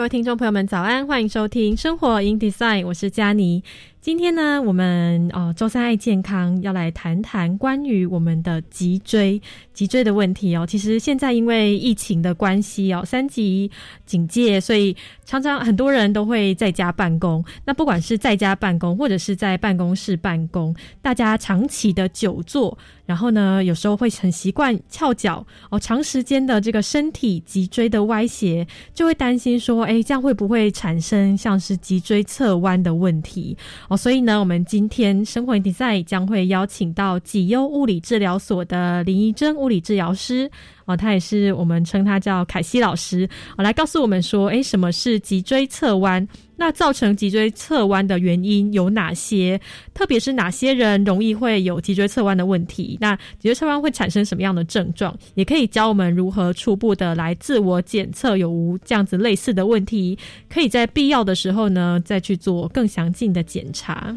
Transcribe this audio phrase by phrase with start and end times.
[0.00, 1.06] 各位听众朋友们，早安！
[1.06, 3.62] 欢迎收听《生活 in Design》，我是佳妮。
[4.00, 9.38] 今天呢，我们哦，周三爱健康要来谈谈关于我们的脊椎、
[9.74, 10.66] 脊椎的问题哦。
[10.66, 13.70] 其实现在因为疫情的关系哦，三级
[14.06, 17.44] 警戒，所以常常很多人都会在家办公。
[17.66, 33.54] 那不管是在家办公，或者是在办公室办公，大家长期的久坐，然后呢，有时候会很习惯翘脚哦，长时间的这个身体脊椎的歪斜，就会担心说，哎，这样会不会产生像是脊椎侧弯的问题？
[33.90, 40.48] 哦，所以呢，我们今天生活影集赛将会邀请到济优物理治疗所的林怡珍物理治疗师，
[40.90, 46.26] 哦，他也是我们称他叫凯西老师，哦，来告诉我们说，哎，什么是脊椎侧弯？
[46.56, 49.58] 那造成脊椎侧弯的原因有哪些？
[49.94, 52.98] 特别是哪些人容易会有脊椎侧弯的问题？
[53.00, 55.16] 那脊椎侧弯会产生什么样的症状？
[55.36, 60.18] 也可以教我们如何初步的来自我检测有无这样子类似的问题，
[60.52, 64.14] 可以在必要的时候呢再去做更详尽的检查。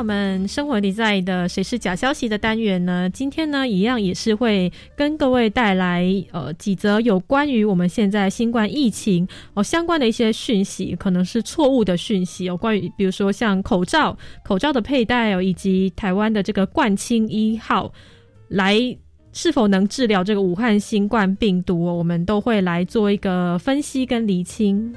[0.00, 3.10] 我们生活里在的谁是假消息的单元呢？
[3.10, 6.02] 今天呢，一样也是会跟各位带来
[6.32, 17.92] 呃几则有关于我们现在新冠疫情哦相关的一些讯息，可能是错误的讯息有关于比如说像口罩、口罩的佩戴哦，以及台湾的这个冠清一号
[18.48, 18.96] 来
[19.34, 24.94] 是否能治疗这个武汉新冠病毒，我们都会来做一个分析跟厘清。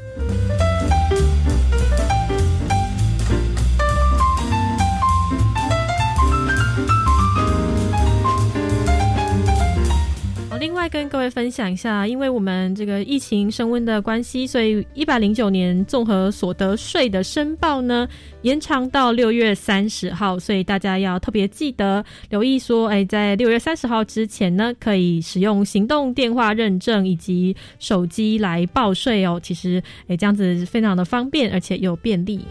[10.84, 18.06] 再跟各位分享一下，因为我们这个疫情升温的关系，所以一百零九年综合所得税的申报呢
[18.42, 29.40] 延长到六月三十号，所以大家要特别记得留意说，哎，在六月三十号之前呢，可以使用行动电话认证以及手机来报税哦。
[29.42, 32.42] 其实，哎，这样子非常的方便，而且又便利。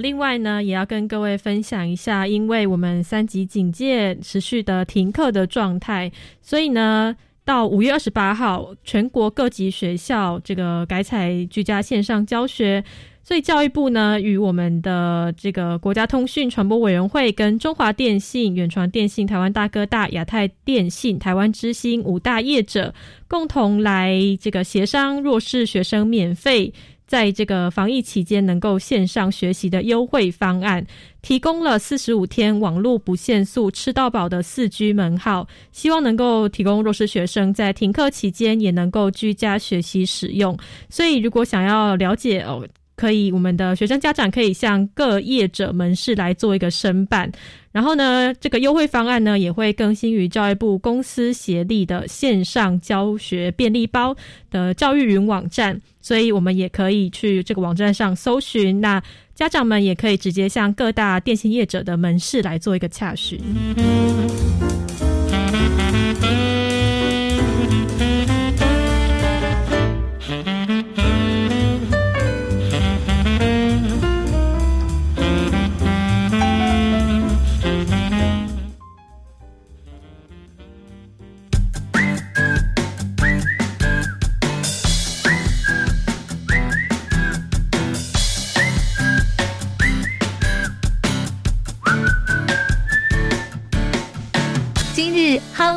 [0.00, 12.82] 另外呢，也要跟各位分享一下，因为我们三级警戒持续的停课的状态，所以呢，到五月二十八号，全国各级学校这个改采居家线上教学，
[13.22, 22.94] 所以教育部呢，与我们的这个国家通讯传播委员会、跟中华电信、远传电信、台湾大哥大、亚太电信、台湾之星五大业者，
[23.28, 26.72] 共同来这个协商弱势学生免费。
[27.06, 30.84] 在这个防疫期间，能够线上学习的优惠方案，
[31.22, 40.58] 提供了四十五天网络不限速、吃到饱的四 G 门号，希望能够提供弱势学生在停课期间也能够居家学习使用。
[40.90, 42.66] 所以，如果想要了解哦。
[42.96, 47.30] 可以，我们的学生家长可以向各业者门市来做一个申办，
[47.70, 54.16] 然后呢，这个优惠方案呢也会更新于教育部公司协力的线上教学便利包
[54.50, 58.80] 的教育云网站，所以我们也可以去这个网站上搜寻。
[58.80, 59.02] 那
[59.34, 63.38] 家长们也可以直接向各大电信业者的门市来做一个洽询。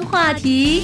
[0.06, 0.83] 话题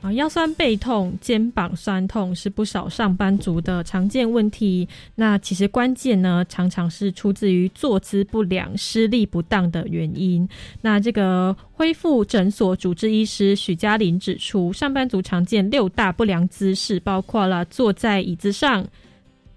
[0.00, 0.12] 啊。
[0.12, 4.88] 腰酸背痛、肩膀酸痛是不少上班族的常见问题。
[5.14, 10.48] 那其实关键呢，常常是出自于坐姿不良、施力不当的原因。
[10.80, 18.86] 那这个恢复诊所主治医师许嘉玲指出，上班族常见六大不良姿势，包括了坐在椅子上、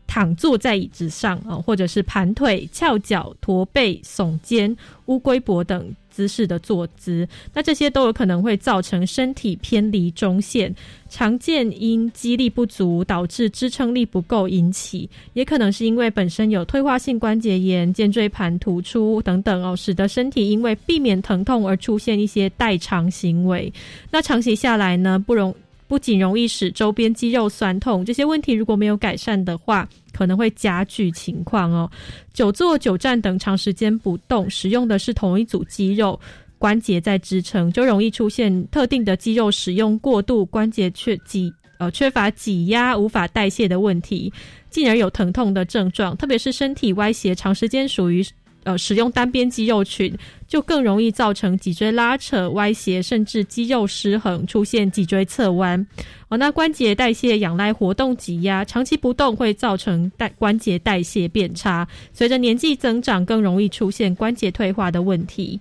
[0.06, 4.76] 躺坐在椅子上啊，或者是盘腿、翘脚、驼背、耸肩、
[5.06, 5.96] 乌龟脖等。
[6.12, 10.76] 姿势的坐姿，那这些都有可能会造成身体偏离中线，
[11.10, 23.72] 常见因肌力不足导致支撑力不够引起，也可能是因为本身有退化性关节炎、肩椎盘突出等等哦，使得身体因为避免疼痛而出现一些代偿行为。
[24.12, 25.56] 那长期下来呢，不容
[25.92, 29.86] 不仅容易使周边肌肉酸痛，这些问题如果没有改善的话。
[30.14, 31.90] 可能会加剧情况哦。
[32.34, 36.20] 久坐、久站等长时间不动，使用的是同一组肌肉
[36.58, 44.32] 关节在支撑，就容易出现特定的肌肉使用过度，关节缺挤呃缺乏挤压，无法代谢的问题，
[44.70, 46.16] 进而有疼痛的症状。
[46.18, 48.24] 特别是身体歪斜，长时间属于。
[48.64, 50.16] 呃，使用单边肌肉群
[50.48, 55.86] 就更容易造成脊椎拉扯、歪斜，甚至肌肉失衡，出现脊椎侧弯。
[56.30, 65.60] 哦，那关节代谢仰赖活动挤压，长期不动会造成代关节代谢变差，随着年纪增长，更容易出现关节退化的问题。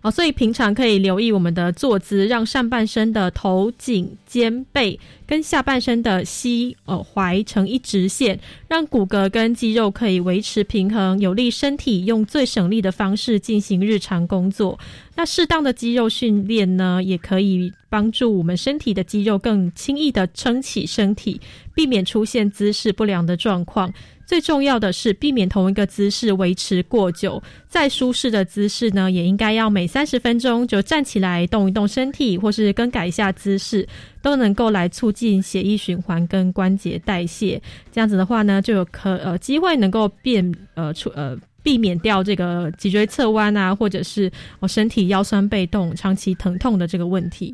[0.00, 4.98] 哦，所以平常可以留意我们的坐姿，让上半身的头颈肩背
[5.28, 14.78] 跟下半身的膝呃踝成一直线，让骨骼跟肌肉可以维持平衡，有利身体用最省力的方式进行日常工作。
[15.14, 21.38] 那适当的肌肉训练呢，也可以帮助我们身体的肌肉更轻易的撑起身体，
[21.74, 23.92] 避免出现姿势不良的状况。
[24.24, 27.42] 最重要的是避免同一个姿势维持过久。
[27.66, 33.88] 再舒适的姿势呢，也应该要每三十分钟就站起来动一动身体，或是更改一下姿势，
[34.22, 37.60] 都能够来促进血液循环跟关节代谢。
[37.92, 41.36] 这样子的话呢，就有可呃机会能够变呃出呃。
[41.60, 47.52] 避免掉这个脊椎侧弯啊，或者是我身体腰酸背痛、长期疼痛的这个问题。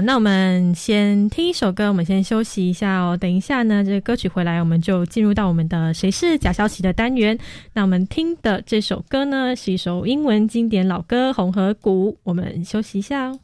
[0.00, 3.16] 那我们先听一首歌，我们先休息一下哦。
[3.16, 7.38] 等一下呢，这个歌曲回来，我们就进入到我们的“谁是假消息”的单元。
[7.72, 12.12] 那我们听的这首歌呢，是一首英文经典老歌《红河谷》。
[12.22, 13.40] 我们休息一下哦。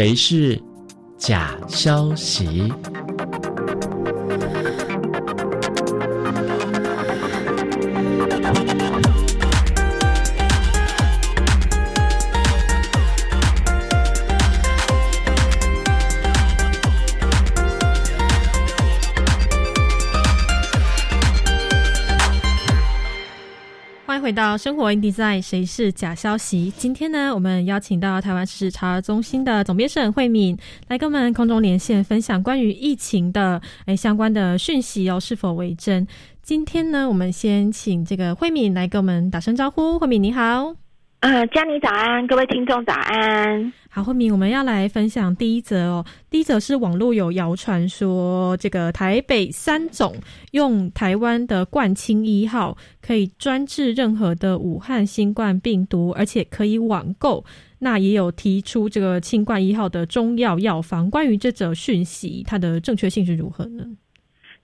[0.00, 0.58] 谁是
[1.18, 2.72] 假消息？
[24.30, 26.72] 回到生活 in design，谁是假消息？
[26.76, 30.56] 今天呢，我们邀请到台湾市查中心的总编审慧敏
[30.86, 36.06] 来跟我们空中连线，分享关于疫情的诶相关的讯息哦，是否为真？
[36.44, 39.98] 今天呢，我们先请这个慧敏来跟我们打声招呼。
[39.98, 40.76] 慧敏你好，
[41.20, 43.70] 呃，佳妮早安，各位听众早安。
[43.90, 46.06] 好，慧敏，我们要来分享第一则哦。
[46.30, 50.14] 第一则是网络有谣传说，这个台北三总
[50.52, 57.44] 用台湾的冠清一号可以专治任何的武汉新冠病毒，而且可以网购。
[57.80, 61.10] 那也有提出这个清冠一号的中药药方。
[61.10, 63.84] 关于这则讯息，它的正确性是如何呢？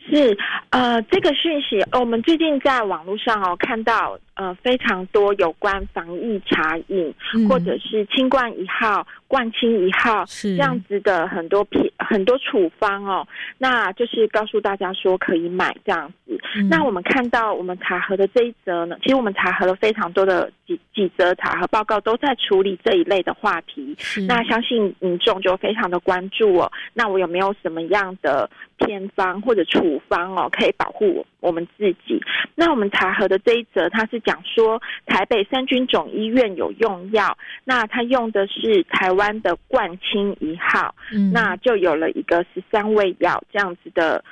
[0.09, 0.37] 是，
[0.71, 7.49] 呃，这个讯息，呃我们最近在网络上哦看到，呃，非常多有关防疫茶饮、嗯。
[7.49, 13.27] 或者是清冠一号、冠清一号是这样子的很多品很多处方哦，
[13.59, 16.41] 那就是告诉大家说可以买这样子。
[16.57, 23.95] 嗯那我们看到我们查核的这一则呢，其实我们查核了非常多的几几则查核报告，都在处理这一类的话题。
[23.99, 26.71] 是那相信民众就非常的关注哦。
[26.95, 32.21] 那我有没有什么样的偏方或者处方哦，可以保护我我们自己？
[32.55, 44.25] 那我们查核的这一则，它是讲说台北三军总医院有用药，那它用的是台湾的冠清一号，嗯那就有了一个十三味药这样子的，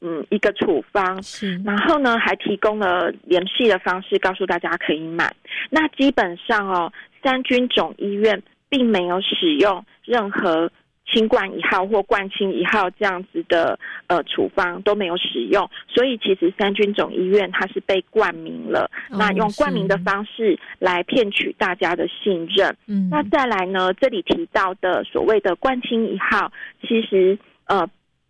[0.00, 1.22] 嗯，一个处方。
[1.22, 5.32] 是然后呢，还提供了联系的方式，告诉大家可以买。
[5.70, 10.70] 那基本上哦，三军总医院并没有使用任何
[11.06, 22.74] 清冠一号或冠清一号这样子的呃处方都没有使用，所以其实三军总医院它是被冠名了，哦那用冠名的方式来骗取大家的信任。
[22.86, 26.50] 嗯那再来呢，这里提到的所谓的冠清一号，
[26.82, 27.88] 其实呃，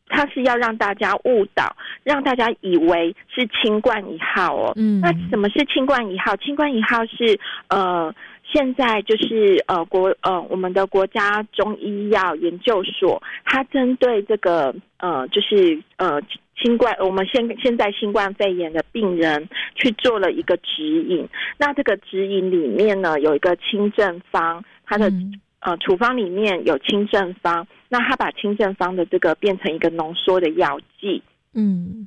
[0.09, 4.73] 它是要让大家误导，让大家以为是清冠一号哦。
[4.77, 6.37] 嗯那什么是清冠一号？
[6.37, 7.39] 清冠一号是
[7.69, 8.15] 呃，
[8.53, 16.21] 现在就是呃国呃我们的国家中医药研究所，它针对这个呃就是呃。
[16.63, 21.29] 新冠，我们现现在新冠肺炎的病人去做了一个指引。
[21.59, 31.21] 那这个指引里面呢，有一个清症方，它的嗯呃处方里面有清症方，那它把清症方的这个变成一个浓缩的药剂。
[31.55, 32.07] 嗯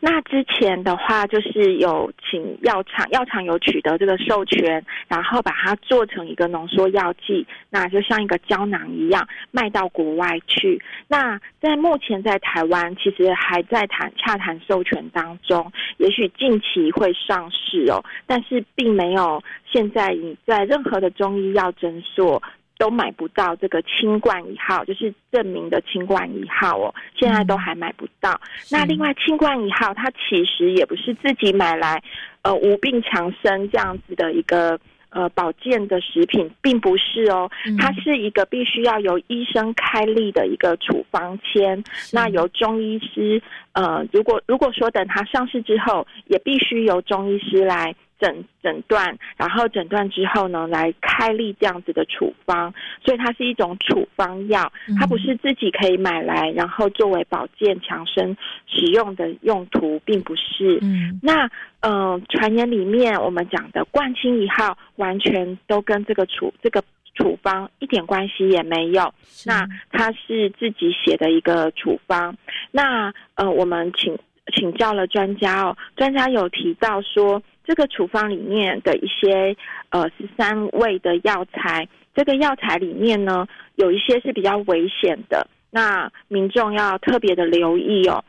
[0.00, 10.80] 那之前的话，就是有请药厂，药厂有取得这个授权，然后把它做成一个浓缩药剂，那就像一个胶囊一样卖到国外去。
[11.08, 22.42] 那在目前在台湾，其实还在谈洽谈授权当中，也许近期会上市哦，但是并没有现在你在任何的中医药诊所。
[22.78, 28.38] 都买不到这个清冠一号，就是证明的清冠一号哦，现在都还买不到。
[28.70, 32.02] 那另外清冠一号，它其实也不是自己买来，
[32.42, 34.78] 呃，无病强身这样子的一个
[35.08, 43.40] 呃保健的食品，并不是哦，嗯它是一个必须要由医生开立的一个处方签，那由中医师
[43.72, 47.94] 呃，如果如果说等它上市之后，也必须由中医师来。
[48.18, 52.72] 诊诊断，然后诊断之后呢，来开立这样子的处方，
[53.04, 60.78] 所以它是一种处方药，它不是自己可以买来，然后作为保健强身使用的用途，并不是。
[60.82, 61.48] 嗯那
[61.80, 66.82] 呃，传言里面我们讲的冠心一号，完全都跟这个处这个
[67.14, 69.12] 处方一点关系也没有。
[69.44, 72.36] 那它是自己写的一个处方。
[72.72, 74.18] 那呃，我们请
[74.54, 79.56] 请教了专家哦，专家有提到说，这个处方里面的一些
[79.90, 88.24] 呃十三味的药材，这个药材里面呢，有一些是比较危险的，那民众要特别的留意哦。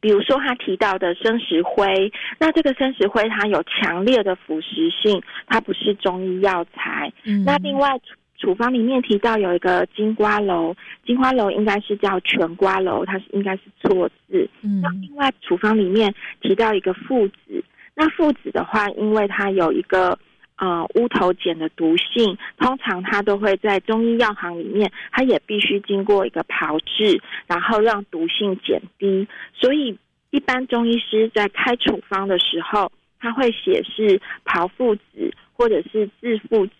[0.00, 7.12] 比如说他提到的生石灰，那这个生石灰它有强烈的腐蚀性，它不是中医药材。
[7.24, 14.48] 嗯那另外处处方里面提到有一个金瓜楼，金瓜楼应该是叫全瓜楼，它是应该是错字。
[14.62, 17.62] 嗯那另外处方里面提到一个附子，
[17.94, 20.18] 那附子的话，因为它有一个
[20.56, 29.26] 呃乌头碱的毒性，通常它都会在中医药行里面，它也必须经过一个炮制，然后让毒性减低。
[29.52, 29.98] 所以
[30.30, 36.72] 一般中医师在开处方的时候，他会写是炮附子或者是制附子。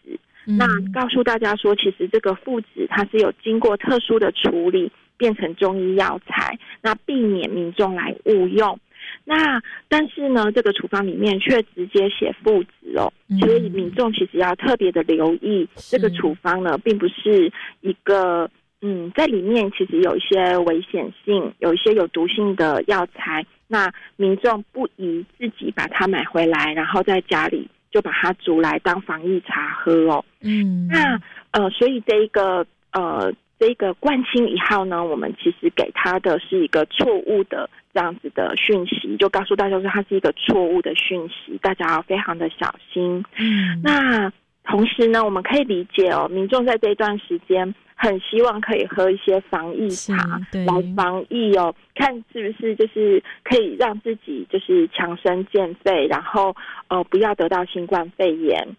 [0.46, 0.66] 嗯那
[0.98, 8.80] 告诉大家说，其实这个附子它是有经过特殊的处理，变成中医药材，那避免民众来误用。
[9.24, 13.38] 那但是呢，这个处方里面却直接写附子哦，嗯。
[13.38, 15.96] 所以民众其实要特别的留意，是。
[15.96, 18.50] 这个处方呢，并不是一个
[18.82, 30.24] 嗯，在里面其实有一些危险性，有一些有毒性的药材，那民众不宜自己把它买回来，然后在家里就把它煮来当防疫茶喝哦。
[30.40, 43.24] 嗯，那呃，所以这一个呃，这一个冠清一号呢，我们其实给他的是一个错误的这样子的讯息，就告诉大家说它是一个错误的讯息，大家要非常的小心。
[43.38, 44.32] 嗯那
[44.64, 50.14] 同时呢，我们可以理解哦，民众在这一段时间很希望可以喝一些防疫茶
[50.52, 56.54] 对来防疫哦，看是不是就是可以让自己就是强身健肺，然后
[56.88, 58.76] 呃不要得到新冠肺炎。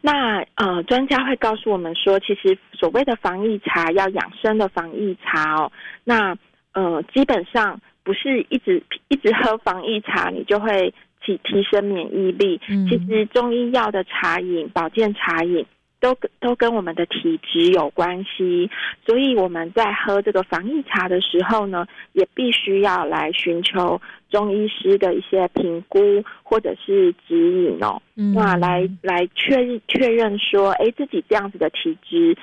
[0.00, 5.70] 那呃，专家会告诉我们说，其实所谓的防疫茶要养生的防疫茶哦，
[6.02, 6.36] 那
[6.76, 10.92] 呃基本上不是一直 一直喝防疫茶，你就会
[11.24, 12.60] 提提升免疫力。
[12.68, 15.64] 嗯其实中医药的茶饮、保健茶饮
[15.98, 18.70] 都跟都跟我们的体质有关系，
[19.06, 25.98] 所以我们在喝这个防疫茶的时候呢，也必须要来寻求中医师的一些评估
[26.42, 28.02] 或者是指引哦。
[28.16, 32.36] 嗯那来来确认确认说，哎，自己这样子的体质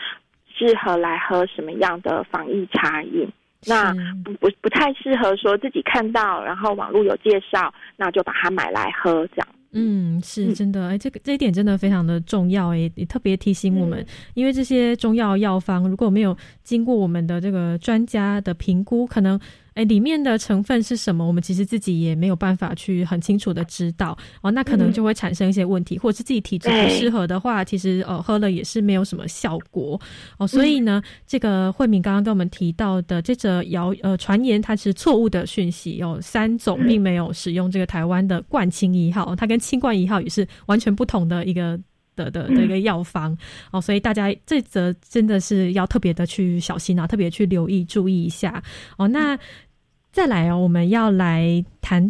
[0.55, 3.31] 适合来喝什么样的防疫茶饮？
[3.65, 3.93] 那
[4.23, 9.47] 不不不太适合说自己看到，然后网络有介绍，那就把它买来喝这样。
[9.75, 10.53] 嗯，是嗯。
[10.53, 14.05] 真的，哎，这个这一点真的非常的重要，哎，也特别提醒我们，嗯。
[14.35, 19.39] 因为这些中药药方如果没有经过我们的这个专家的评估，可能
[19.73, 24.93] 哎里面的成分是什么，我们其实自己也没有办法去很清楚的知道哦，那可能嗯。
[24.93, 29.99] 就会产生一些问题，或者是自己体质不适合的话，其实呃喝了也是没有什么效果。
[30.37, 41.79] 哦，所以呢，这个慧敏刚刚跟我们提到的这则谣呃传言，它是错误的讯息哦，三种并没有使用这个台湾的冠清一号，它跟清冠一号也是完全不同的一个。
[42.15, 43.35] 的的的一个药方。
[43.71, 48.61] 哦，所以大家这则真的是要特别的去小心啊，特别去留意注意一下。
[48.99, 49.07] 哦。
[49.07, 49.35] 那
[50.13, 52.09] 再来哦，我们要来谈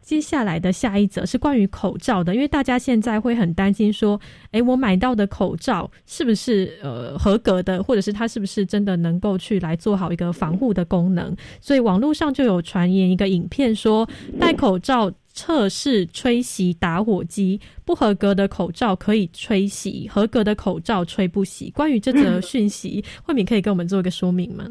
[0.00, 4.18] 接下来的下一则是关于口罩的，因为大家现在会很担心说，
[4.52, 11.36] 诶，我买到的口罩是不是呃合格的，或者是它是不是真的能够去来做好一个防护的功能？
[11.60, 14.08] 所以网络上就有传言一个影片说，
[14.38, 21.70] 戴口罩测试吹洗打火机，不合格的口罩可以吹洗，合格的口罩吹不洗。
[21.70, 24.64] 关于这则讯息，慧敏可以跟我们做一个说明吗？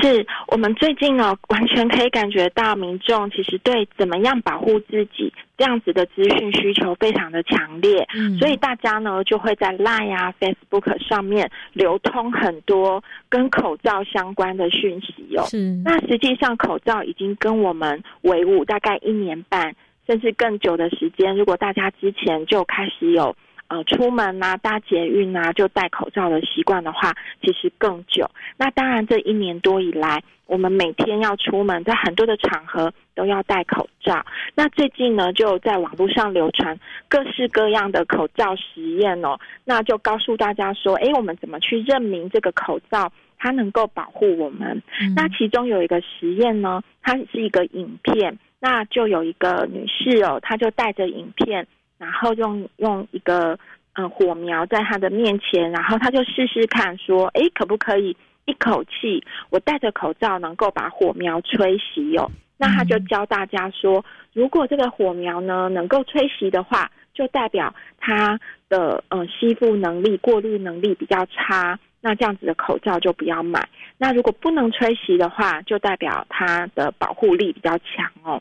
[0.00, 15.44] 是我们最近呢，完全可以感觉到民众其实对怎么样保护自己这样子的资讯需求非常的强烈，嗯所以大家呢就会在 Line 啊、Facebook 上面流通很多跟口罩相关的讯息哦。
[15.46, 19.74] 是那实际上，口罩已经跟我们为伍大概一年半，
[20.06, 21.36] 甚至更久的时间。
[21.36, 23.34] 如果大家之前就开始有
[23.68, 28.28] 呃出门啊、搭捷运啊就戴口罩的习惯的话，其实更久。
[28.56, 34.24] 那当然，这一年多以来，我们每天要出门，在很多的场合都要戴口罩。
[34.54, 36.78] 那最近呢，就在网络上流传
[37.08, 43.12] 各式各样的口罩实验哦，那就告诉大家说，诶，我们怎么去证明这个口罩？
[43.40, 44.82] 它能够保护我们。
[45.00, 51.64] 嗯那其中有一个实验呢，它是一个影片，那就有一个女士哦，她就带着影片，
[51.98, 53.58] 然后用用一个
[53.94, 62.30] 嗯火苗在他的面前，然后他就试试看说，诶，可不可以一口气我戴着口罩能够把火苗吹熄哦？
[62.56, 71.78] 那他就教大家说，如果这个火苗呢能够吹熄的话，就代表它的呃吸附能力、过滤能力比较差。
[72.00, 73.68] 那这样子的口罩就不要买。
[73.96, 78.40] 那如果不能吹熄的话，就代表它的保护力比较强哦。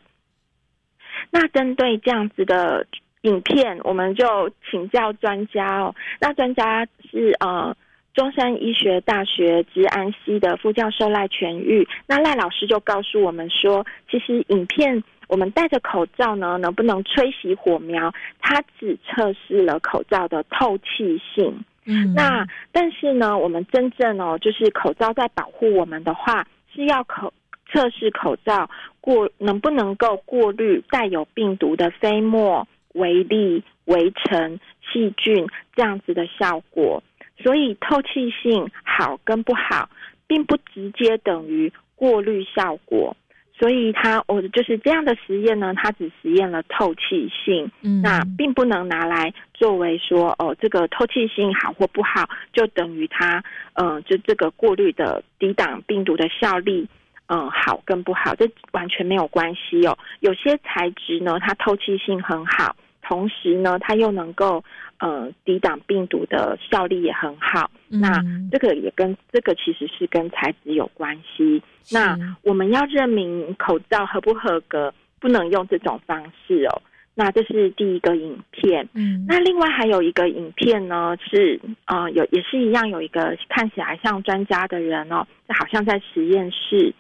[1.32, 2.86] 那针对这样子的
[3.28, 5.94] 影片，我们就请教专家哦。
[6.22, 7.76] 那专家是呃
[8.14, 11.88] 中山医学大学治安系的副教授赖全玉。
[12.08, 21.64] 那赖老师就告诉我们说，其实影片我们戴着口罩呢，能不能吹熄火苗，它只测试了口罩的透气性。
[21.90, 27.34] 嗯那但是呢，我们真正哦，就是口罩在保护我们的话，是要口
[27.72, 37.02] 测试口罩过能不能够过滤带有病毒的飞沫、微粒、微尘、细菌这样子的效果。
[37.40, 39.90] 所以透气性好跟不好，
[40.28, 43.16] 并不直接等于过滤效果。
[43.60, 56.88] 所以它我就是这样的实验呢，它只实验了透气性，嗯，那并不能拿来作为说哦，这个透气性好或不好，就等于它呃，就这个过滤的抵挡病毒的效力。
[57.30, 59.98] 嗯，好跟不好，这完全没有关系哦。
[60.22, 62.74] 有些材质呢，它透气性很好，
[63.08, 64.62] 同时呢，它又能够
[65.00, 67.72] 呃抵挡病毒的效力也很好。
[67.88, 71.64] 那嗯这个也跟这个其实是跟材质有关系。
[71.90, 76.82] 那我们要认明口罩合不合格，不能用这种方式哦。
[77.16, 78.88] 那这是第一个影片。
[78.94, 86.94] 嗯，那另外还有一个影片呢，是呃有也是一样有一个看起来像专家的人哦，这好像在实验室。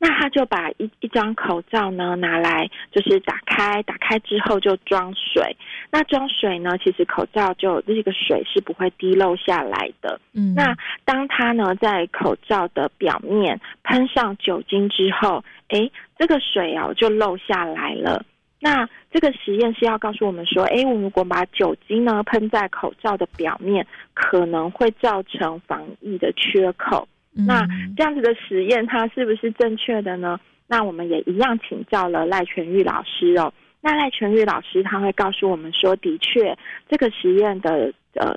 [0.00, 5.56] 那他就把一一张口罩呢拿来，就是打开，打开之后就装水。
[5.90, 10.20] 那装水呢，其实口罩就这个水是不会滴漏下来的。
[10.34, 18.24] 嗯，那当他呢在口罩的表面喷上酒精之后，诶，这个水哦就漏下来了。
[18.60, 27.08] 那这个实验是要告诉我们说，诶，我们如果把酒精呢喷在口罩的表面，可能会造成防疫的缺口。
[27.46, 30.38] 那嗯这样子的实验，它是不是正确的呢？
[30.66, 33.52] 那我们也一样请教了赖全玉老师哦。
[33.80, 36.56] 那赖全玉老师他会告诉我们说，的确
[36.88, 38.36] 这个实验的呃，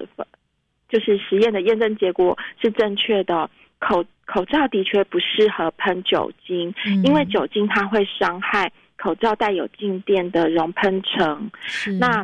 [0.88, 3.50] 就是实验的验证结果是正确的哦。
[3.80, 11.50] 口口罩的确不适合喷酒精，嗯因为酒精它会伤害口罩带有静电的熔喷层。
[12.00, 12.24] 那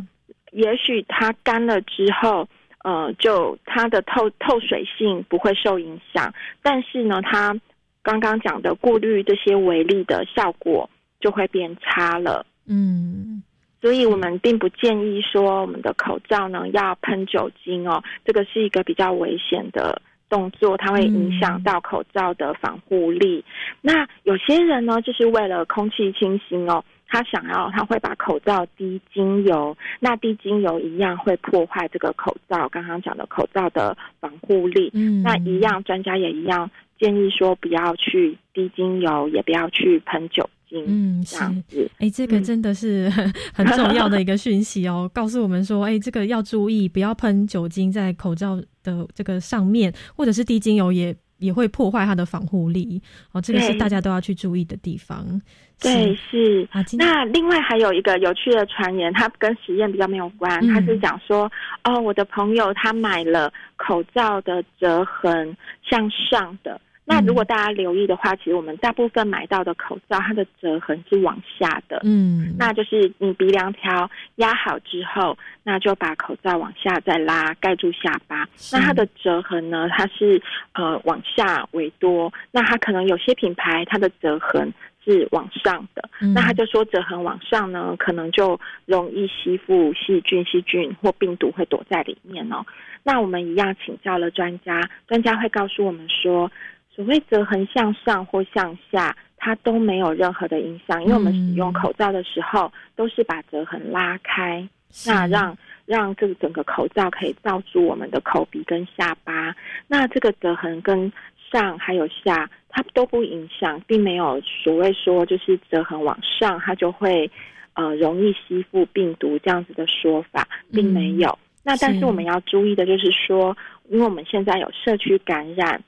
[0.51, 2.47] 也许它干了之后，
[2.83, 7.59] 呃，就它的透透水性不会受影响，但是呢，它
[8.01, 12.45] 刚刚讲的过滤这些微粒的效果就会变差了。
[12.67, 13.43] 嗯
[13.79, 23.45] 所以我们并不建议说我们的口罩呢要喷酒精哦，这个是一个比较危险的动作，它会影响到口罩的防护力。
[23.81, 34.89] 那有些人呢，就是为了空气清新哦，他想要他会把口罩滴精油，那滴精油一样会破坏这个口罩刚刚讲的口罩的防护力。
[34.93, 41.91] 嗯，那一样，专家也一样建议说不要去滴精油，也不要去喷酒精，嗯是这样子。
[41.99, 55.41] 哎，这个嗯真的是很 很重要的一个讯息哦， 告诉我们说，哎，这个要注意，不要喷酒精在口罩的这个上面，或者是滴精油也也会破坏它的防护力哦，这个是大家都要去注意的地方。
[55.79, 56.67] 对，是是。
[56.71, 61.51] 啊，那另外还有一个有趣的传言，它跟实验比较没有关，嗯它是讲说，
[61.83, 65.55] 哦，我的朋友他买了口罩的折痕
[65.87, 66.81] 向上的。
[67.09, 72.01] 那如果大家留意的话，其实我们大部分买到的口罩，它的折痕是往下的。
[72.03, 78.45] 嗯，那就是你鼻梁条压好之后，那就把口罩往下再拉，盖住下巴。
[78.73, 80.41] 那它的折痕呢，它是
[80.73, 82.31] 呃往下为多。
[82.51, 84.73] 那它可能有些品牌它的折痕
[85.05, 92.65] 是往上的，嗯那他就说折痕往上呢，可能就容易吸附细菌、细菌或病毒会躲在里面哦。
[93.03, 96.51] 那我们一样请教了专家，专家会告诉我们说，
[96.97, 104.67] 所谓折痕向上或向下，它都没有任何的影响，因为我们使用嗯口罩的时候都是把折痕拉开，
[105.05, 105.55] 那让
[105.85, 109.55] 让这个整个口罩可以罩住我们的口鼻跟下巴。
[109.87, 111.13] 那这个折痕跟
[111.51, 117.29] 上还有下，它都不影响，并没有所谓说就是折痕往上，它就会
[117.75, 121.37] 呃容易吸附病毒这样子的说法，并没有。
[121.63, 123.55] 那但是是我们要注意的就是说，
[123.89, 125.79] 因为我们现在有社区感染。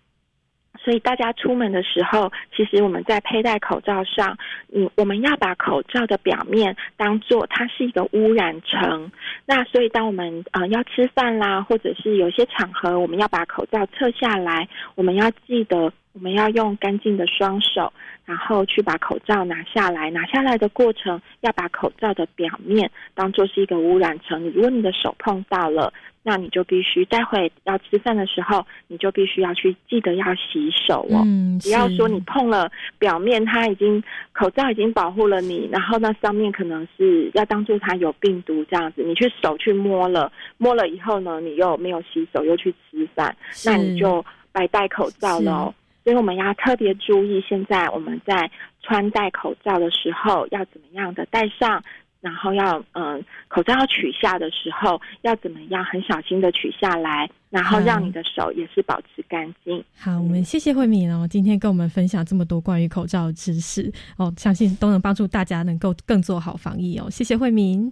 [0.84, 4.38] 所以大家出门的时候，其实我们在佩戴口罩上，
[4.74, 9.12] 嗯，我们要把口罩的表面当做它是一个污染层。
[9.46, 17.92] 那所以当我们呃要吃饭啦，或者是有些场合，我们要把口罩撤下来，我们要记得我们要用干净的双手，
[18.26, 20.10] 然后去把口罩拿下来。
[20.10, 24.50] 拿下来的过程，要把口罩的表面当做是一个污染层。
[24.52, 25.94] 如果你的手碰到了，
[26.30, 31.24] 那你就必须待会要吃饭的时候，你就必须要去记得要洗手哦。
[31.26, 45.74] 嗯，不要说你碰了表面，它已经口罩已经保护了你，然后那上面可能是要当做它有病毒这样子，你去手去摸了，摸了以后呢，你又没有洗手，又去吃饭，那你就白戴口罩了哦。
[46.04, 48.52] 所以我们要特别注意，现在我们在
[48.84, 51.84] 穿戴口罩的时候要怎么样的戴上，
[52.22, 59.82] 然后要嗯、口罩要取下的时候要怎么样很小心的取下来，然后让你的手也是保持干净。
[59.98, 67.10] 好，我们谢谢慧敏哦，今天跟我们分享这么多关于口罩的知识哦，相信都能帮助大家能够更做好防疫哦。
[67.10, 67.92] 谢谢慧敏，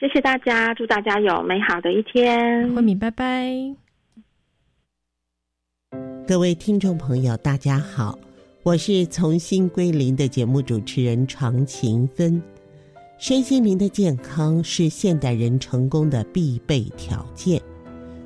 [0.00, 2.74] 谢谢大家，祝大家有美好的一天。
[2.74, 3.52] 慧敏，拜拜。
[6.26, 8.18] 各位听众朋友，大家好，
[8.62, 12.42] 我是从新归零的节目主持人常勤芬。
[13.18, 17.60] 身心灵的健康是现代人成功的必备条件。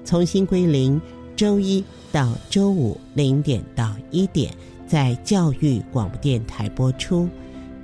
[0.05, 1.00] 从新归零，
[1.37, 4.53] 周一到周五零点到一点，
[4.88, 7.29] 在教育广播电台播出。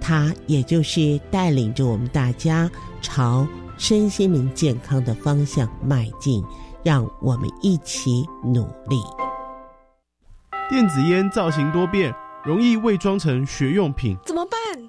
[0.00, 2.68] 它也就是带领着我们大家
[3.00, 3.46] 朝
[3.78, 6.42] 身心灵健康的方向迈进，
[6.82, 9.00] 让我们一起努力。
[10.68, 12.12] 电子烟造型多变。
[12.44, 14.88] 容易伪装成学用品，怎么办？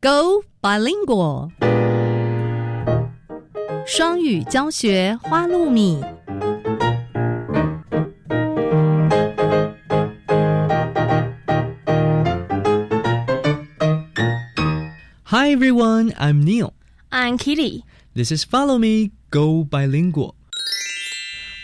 [0.00, 1.50] Go bilingual，
[3.86, 6.02] 双语教学花露米。
[15.24, 16.72] Hi everyone, I'm Neil.
[17.10, 17.82] I'm Kitty.
[18.14, 20.34] This is Follow Me, Go Bilingual.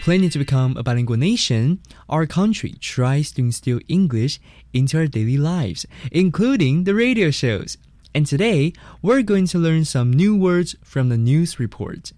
[0.04, 4.38] Planning to become a bilingual nation, our country tries to instill English
[4.72, 7.74] into our daily lives, including the radio shows.
[8.12, 12.12] And today, we're going to learn some new words from the news report.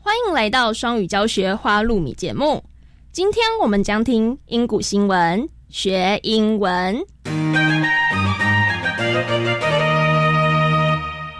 [0.00, 2.64] 欢迎来到双语教学花露米节目。
[3.12, 7.04] 今天我们将听英古新闻，学英文。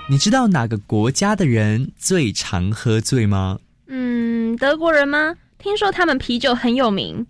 [0.09, 3.59] 你知道哪个国家的人最常喝醉吗？
[3.89, 5.35] 嗯，德国人吗？
[5.63, 7.27] 听说他们啤酒很有名。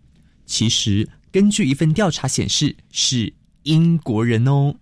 [0.47, 3.33] 其实，根据一份调查显示，是
[3.65, 4.75] 英国人哦。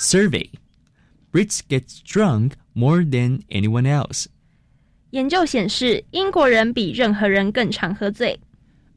[0.00, 0.50] Survey:
[1.32, 4.26] Brits get drunk more than anyone else.
[5.10, 8.38] 研究显示，英国人比任何人更常喝醉。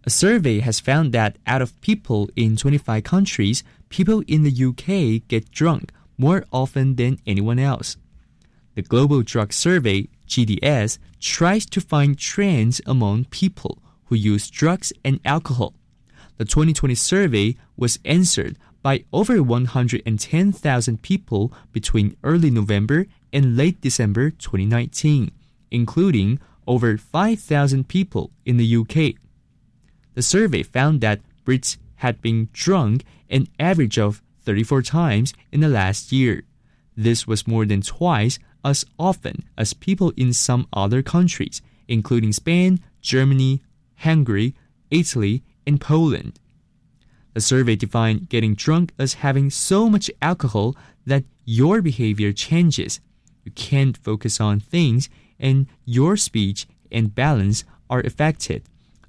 [0.04, 5.22] A survey has found that out of people in 25 countries, people in the UK
[5.28, 7.94] get drunk more often than anyone else.
[8.74, 15.21] The Global Drug Survey, GDS, tries to find trends among people who use drugs and
[15.25, 15.75] alcohol.
[16.37, 24.31] The 2020 survey was answered by over 110,000 people between early November and late December
[24.31, 25.31] 2019,
[25.71, 29.21] including over 5,000 people in the UK.
[30.15, 35.69] The survey found that Brits had been drunk an average of 34 times in the
[35.69, 36.45] last year.
[36.97, 42.81] This was more than twice as often as people in some other countries, including Spain,
[43.01, 43.63] Germany,
[43.99, 44.57] Hungary,
[44.91, 46.41] Italy, and Poland.
[47.35, 50.75] The survey defined getting drunk as having so much alcohol
[51.07, 52.99] that your behavior changes.
[53.45, 58.65] You can't focus on things, and your speech and balance are affected.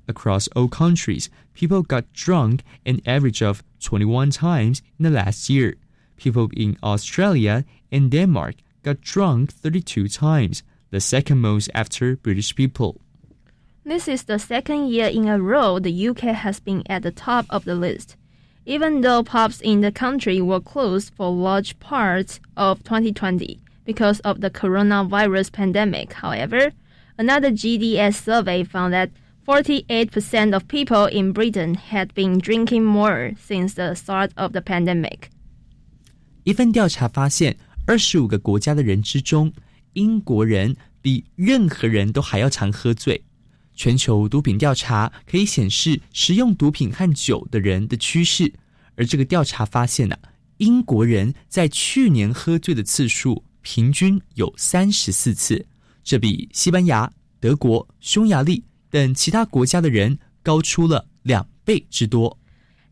[0.08, 5.76] Across all countries, people got drunk an average of 21 times in the last year.
[6.15, 13.01] People in Australia and Denmark got drunk 32 times, the second most after British people.
[13.85, 17.47] This is the second year in a row the UK has been at the top
[17.51, 18.16] of the list.
[18.64, 24.40] Even though pubs in the country were closed for large parts of 2020 because of
[24.40, 26.71] the coronavirus pandemic, however,
[27.18, 29.11] another GDS survey found that
[29.49, 35.31] 48% of people in Britain had been drinking more since the start of the pandemic.
[36.45, 37.57] 一份调查发现，
[37.88, 39.50] 二十五个国家的人之中，
[39.93, 43.23] 英国人比任何人都还要常喝醉。
[43.76, 48.54] 全球毒品调查可以显示食用毒品和酒的人的趋势，
[48.95, 50.17] 而这个调查发现呢、
[50.58, 55.65] 英国人在去年喝醉的次数平均有三十四次，
[56.04, 62.38] 这比西班牙、德国、匈牙利等其他国家的人高出了两倍之多。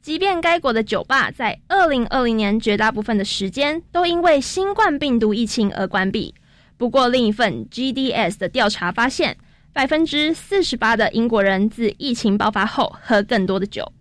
[0.05, 6.35] 即便该国的酒吧在二零二零年绝大部分的时间都因为新冠病毒疫情而关闭，
[6.77, 9.37] 不过另一份 GDS 的调查发现，
[9.73, 13.93] 百分之四十八的英国人自疫情爆发后喝更多的酒。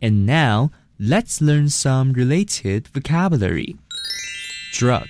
[0.00, 3.76] And now let's learn some related vocabulary.
[4.72, 5.06] Drug,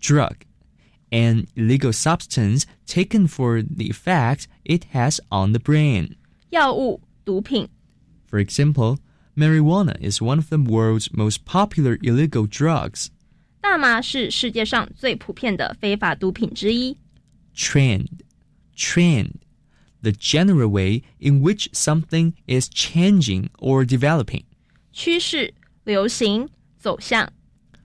[0.00, 0.36] drug,
[1.10, 6.16] an illegal substance taken for the effect it has on the brain.
[6.50, 7.68] 药物、毒品，
[8.28, 8.96] For example,
[9.36, 13.08] marijuana is one of the world's most popular illegal drugs.
[13.60, 16.96] 大麻是世界上最普遍的非法毒品之一。
[17.54, 18.08] Trend,
[18.76, 19.32] trend,
[20.02, 24.44] the general way in which something is changing or developing.
[24.92, 27.32] 趋势、流行、走向。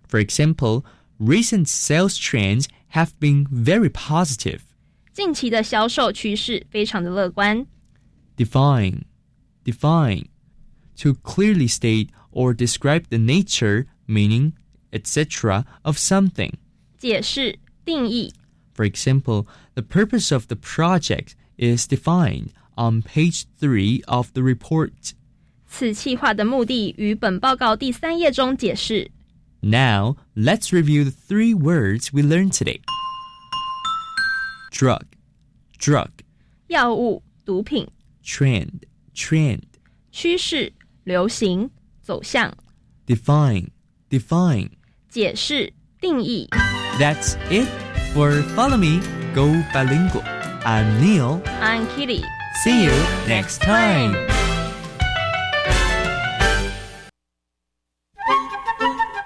[0.09, 0.83] For example,
[1.19, 4.61] recent sales trends have been very positive.
[5.13, 7.65] 近期的销售趋势非常的乐观。
[8.35, 9.03] Define,
[9.63, 10.25] define,
[11.01, 14.53] to clearly state or describe the nature, meaning,
[14.91, 15.65] etc.
[15.83, 16.53] of something.
[16.97, 18.33] 解释、定义。
[18.73, 25.13] For example, the purpose of the project is defined on page 3 of the report.
[25.67, 29.11] 此企划的目的于本报告第三页中解释。
[29.61, 32.79] Now, let's review the three words we learned today.
[34.71, 35.03] Drug,
[35.79, 36.09] drug,
[36.67, 37.87] 药物、毒品、
[38.23, 38.83] trend,
[39.15, 39.63] trend,
[40.11, 40.71] 趋势、
[41.04, 42.52] 流行、走向、
[43.06, 43.68] define,
[44.08, 44.70] define.
[45.08, 46.48] 解释、定义。
[46.98, 47.68] That's it
[48.14, 49.00] for Follow Me,
[49.34, 50.22] Go Bilingual.
[50.64, 51.42] I'm Neil.
[51.60, 52.22] I'm Kitty.
[52.62, 52.92] See you
[53.26, 54.14] next time.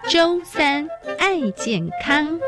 [0.09, 2.41] 周三爱健康。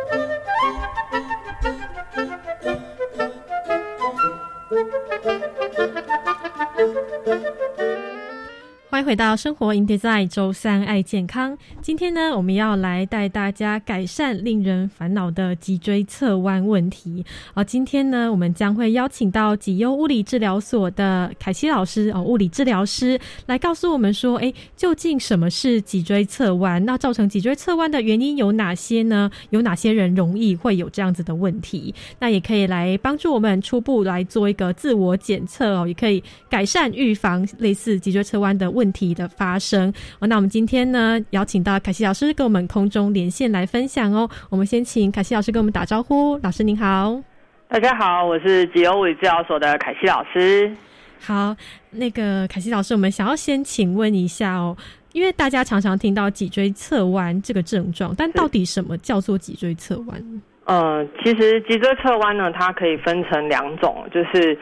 [8.98, 11.56] 欢迎回到生活 in design 周三爱健康。
[11.80, 17.24] 今天呢，我们要来带大家改善令人烦恼的脊椎侧弯问题。
[17.54, 26.84] 哦，今天呢，我们将会邀请到脊优物理治疗所的凯西老师哦，物理治疗师来告诉我们说，诶，究竟什么是脊椎侧弯？
[26.84, 29.30] 那造成脊椎侧弯的原因有哪些呢？
[29.50, 31.94] 有哪些人容易会有这样子的问题？
[32.18, 39.92] 那也可以来帮助我们初步来做一个自我检测哦，也可以改善预防类似脊椎侧弯的问题的发生。
[40.18, 44.28] 哦，那我们今天呢，邀请到凯西老师跟我们空中连线来分享哦。
[44.50, 47.20] 我们先请凯西老师跟我们打招呼，老师您好。
[47.68, 50.74] 大家好，我是吉欧物理治疗所的凯西老师。
[51.20, 51.54] 好，
[51.90, 54.76] 那个凯西老师，我们想要先请问一下哦，
[55.12, 60.42] 因为大家常常听到脊椎侧弯这个症状，但到底什么叫做脊椎侧弯？
[60.64, 64.56] 呃，其实脊椎侧弯呢，它可以分成两种，就是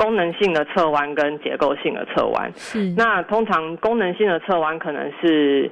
[0.00, 2.50] 功能性的侧弯跟结构性的侧弯。
[2.56, 5.70] 是那通常功能性的侧弯可能是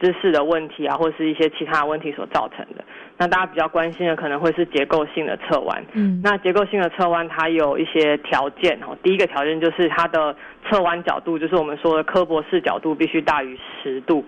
[0.00, 2.82] 姿势的问题啊，或是一些其他问题所造成的。
[3.18, 5.84] 那大家比较关心的可能会是结构性的侧弯。
[5.92, 8.96] 嗯那结构性的侧弯它有一些条件哦。
[9.02, 10.34] 第一个条件就是它的
[10.68, 14.24] 侧弯角度，就是我们说的科博士角度必须大于十度。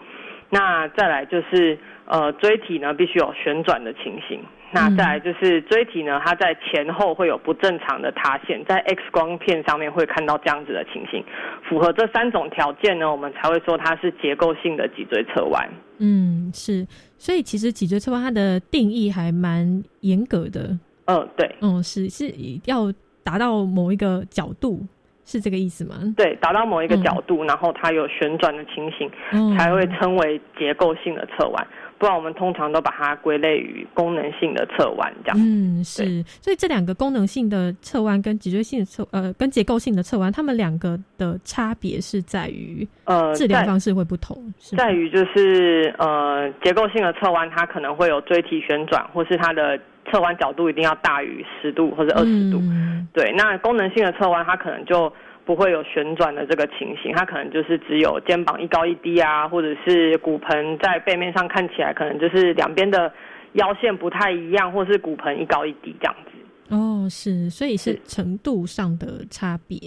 [0.50, 4.40] 那再来就是呃椎体呢必须有旋转的情形。
[4.70, 11.24] 那再来就是椎体呢，它在前后会有不正常的塌陷，在 X 光片上面会看到这样子的情形。
[11.68, 15.68] 符合这三种条件呢，我们才会说它是结构性的脊椎侧弯。
[15.98, 20.78] 嗯，是，所以其实脊椎侧弯它的定义还蛮严格的。
[21.06, 22.30] 嗯，对，嗯，是是
[22.66, 22.92] 要
[23.24, 24.86] 达到某一个角度，
[25.24, 25.96] 是这个意思吗？
[26.16, 31.66] 对，达到某一个角度，然后它有旋转的情形，嗯才会称为结构性的侧弯。
[31.98, 35.36] 不然我们通常都把它归类于功能性的侧弯这样。
[35.38, 49.78] 嗯，是，所以这两个功能性的侧弯跟脊椎性的侧呃跟结构性的侧弯，它们两个的差别是在于呃治疗方式会不同，是在于就是呃结构性的侧弯，它可能会有椎体旋转，或是它的
[50.10, 52.58] 侧弯角度一定要大于十度或者二十度。
[52.62, 55.12] 嗯对，那功能性的侧弯，它可能就
[55.48, 63.10] 不会有旋转的这个情形，它可能就是只有肩膀一高一低啊，或者是骨盆在背面上看起来可能就是两边的
[63.54, 66.30] 腰线不太一样，或是骨盆一高一低这样子。
[66.68, 69.78] 哦，是，所以是程度上的差别。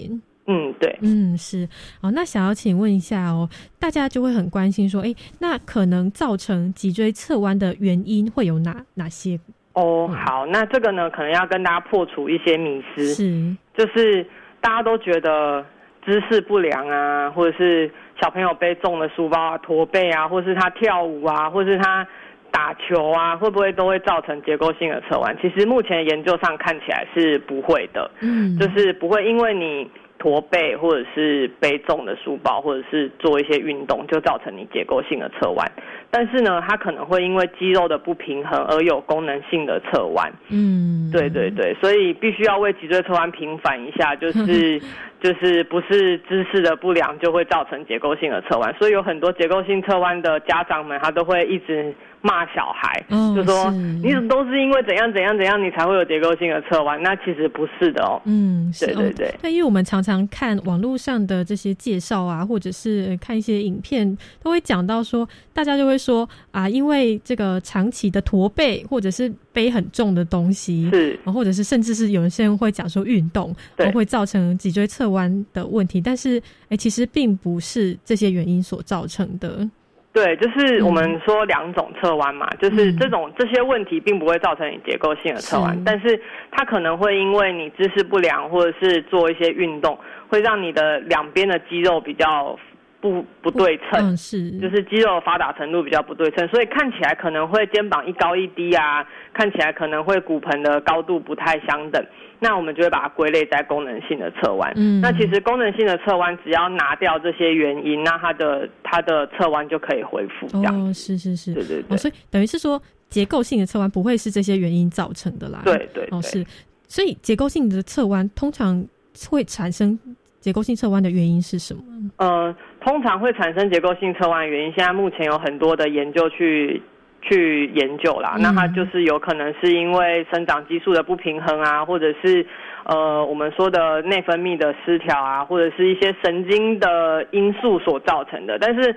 [0.48, 1.68] 嗯，对，嗯，是。
[2.00, 3.48] 哦，那想要请问一下哦，
[3.78, 9.38] 大家就会很关心说，哎，那可能造成脊椎侧弯的原因会有哪哪些？
[9.74, 14.26] 哦，好，那这个呢，可能要跟大家破除一些迷思，是，就是
[14.62, 15.62] 大家都觉得
[16.04, 17.90] 姿势不良啊，或者是
[18.20, 22.06] 小朋友背重的书包啊、驼背啊，或是他跳舞啊，或是他
[22.50, 25.36] 打球啊，会不会都会造成结构性的侧弯？
[25.42, 29.90] 其实目前研究上看起来是不会的，嗯，就是不会因为你
[30.22, 35.72] 驼背或者是背重的书包，或者是做一些运动，就造成你结构性的侧弯。
[36.12, 40.32] 但是呢，它可能会因为肌肉的不平衡而有功能性的侧弯。
[40.50, 44.80] 嗯，对对对，所以必须要为脊椎侧弯平反一下，就 是
[45.22, 48.74] 就是不是姿势的不良就会造成结构性的侧弯。
[48.78, 57.00] 所以有很多结构性侧弯的家长们，他都会一直骂小孩，哦就说你都是因为怎样怎样怎样，你才会有结构性的侧弯。
[57.02, 58.20] 那其实不是的哦。
[58.24, 59.34] 嗯，是对对对哦。
[59.42, 79.68] 那因为我们常常看网络上的这些介绍啊，或者是呃看一些影片，都会讲到说，大家就会说啊，因为这个长期的驼背，或者是背很重的东西，是，或者是甚至是有些人会讲说运动对都会造成脊椎侧弯的问题，但是哎，其实并不是这些原因所造成的。
[80.14, 89.98] 对，就是我们说两种侧弯嘛，就是这种这些问题并不会造成你结构性的侧弯，但是它可能会因为你姿势不良或者是做一些运动，
[90.28, 92.58] 会让你的两边的肌肉比较
[93.02, 102.00] 不不对称，嗯，是，就是肌肉发达程度比较不对称，所以看起来可能会肩膀一高一低啊，看起来可能会骨盆的高度不太相等。
[102.38, 104.72] 那我们就会把它归类在功能性的侧弯。
[104.76, 110.46] 嗯那其实功能性的侧弯只要拿掉这些原因，那它的它的侧弯就可以恢复。
[110.58, 115.60] 哦，是是是，对对对哦，所以等于是说结构性的侧弯不会是这些原因造成的啦。
[115.64, 116.44] 对对哦是，
[116.88, 118.84] 所以结构性的侧弯通常
[119.28, 119.98] 会产生
[120.40, 121.82] 结构性侧弯的原因是什么？
[122.16, 122.52] 呃，
[122.84, 126.82] 通常会产生结构性侧弯的原因，现在目前有很多的研究去
[127.20, 128.34] 去研究啦。
[128.36, 132.44] 嗯那它就是有可能是因为生长激素的不平衡啊，或者是
[132.84, 138.58] 呃我们说的内分泌的失调啊，或者是一些神经的因素所造成的。
[138.58, 138.94] 但是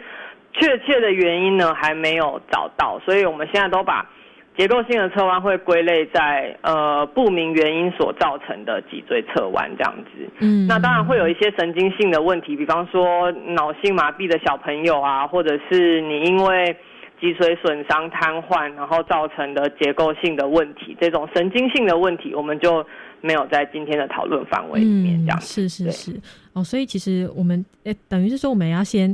[0.53, 4.09] 确切的原因呢还没有找到，所以我们现在都把
[4.57, 10.29] 结构性的侧弯会归类在呃不明原因所造成的脊椎侧弯这样子。
[10.39, 16.75] 嗯那当然会有一些神经性的问题，比方说脑性麻痹的小朋友啊，或者是你因为
[17.19, 22.85] 脊髓损伤、瘫痪，然后造成的结构性的问题，这种神经性的问题，我们就
[23.19, 25.37] 没有在今天的讨论范围里面这样。
[25.37, 26.11] 嗯、是是是
[26.53, 29.13] 哦，所以其实我们诶，等于是说我们要先。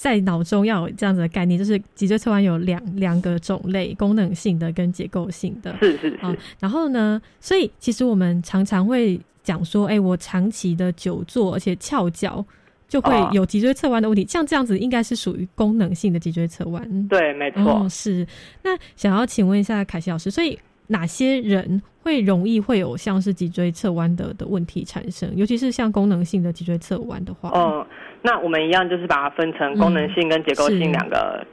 [0.00, 5.76] 在脑中要有这样子的概念，就是脊椎侧弯有两两个种类，功能性的跟结构性的。
[5.78, 6.16] 是是是。
[6.22, 12.42] 啊，然后呢，所以其实我们常常会讲说，哎、我长期的久坐而且翘脚，
[12.88, 14.26] 就会哦有脊椎侧弯的问题。
[14.26, 17.08] 像这样子应该是属于功能性的脊椎侧弯。
[17.08, 17.62] 对，没错。
[17.62, 18.26] 哦，是。
[18.62, 25.30] 那想要请问一下凯西老师，所以哪些人会容易会有像是脊椎侧弯的的问题产生？
[25.36, 27.86] 尤其是像功能性的脊椎侧弯的话，嗯，
[28.22, 31.44] 那我们一样就是把它分成功能性跟结构性两个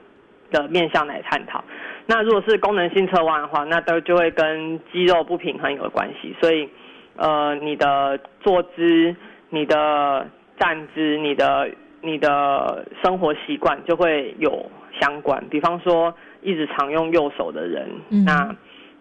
[0.51, 1.63] 的面向来探讨。
[2.05, 6.69] 那如果是功能性侧弯的话，那都就会跟肌肉不平衡有关系，所以
[7.15, 9.15] 呃，你的坐姿、
[9.49, 10.27] 你的
[10.59, 11.69] 站姿、你的
[12.01, 15.43] 你的生活习惯就会有相关。
[15.49, 18.55] 比方说，一直常用右手的人，嗯那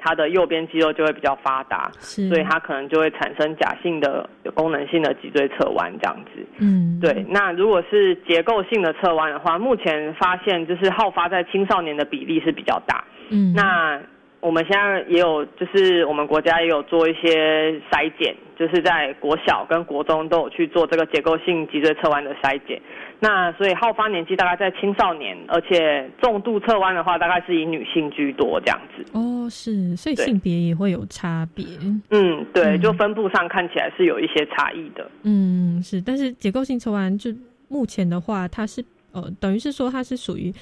[0.07, 6.47] 他的右边肌肉就会比较发达，所以他可能就会产生假性的有功能性的脊椎侧弯这样子。
[6.59, 13.03] 嗯，对，那如果是结构性的侧弯的话，目前发现就是好发在青少年的比例是比较大。
[13.31, 14.01] 嗯，那
[14.47, 22.81] 我们现在也有，就是我们国家也有做一些筛检，就是在国小跟国中都有去做这个结构性脊椎侧弯的筛检。
[23.19, 29.05] 那所以好发年纪大概在青少年，而且重度侧弯的话，大概是以女性居多这样子。
[29.15, 31.67] 哦，是，所以性别也会有差别。
[32.11, 35.11] 嗯，对，就分布上看起来是有一些差异的。
[35.25, 37.33] 嗯，是，但是结构性侧弯就
[37.67, 38.81] 目前的话，它是
[39.11, 40.55] 呃，等于是说它是属于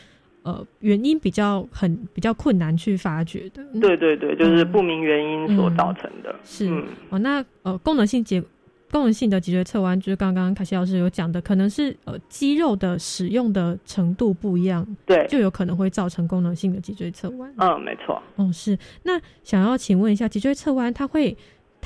[0.45, 3.64] 呃原因比较很比较困难去发掘的。
[3.80, 6.34] 对对对，就是不明原因所造成的。
[6.45, 8.40] 是、嗯哦，那呃功能性结
[8.92, 17.53] 功能性的脊椎侧弯，就是刚刚凯西老师有讲的，可能是呃肌肉的使用的程度不一样，对，就有可能会造成功能性的脊椎侧弯。
[17.57, 18.22] 嗯，没错。
[18.36, 18.78] 哦，是。
[19.03, 21.36] 那想要请问一下，脊椎侧弯它会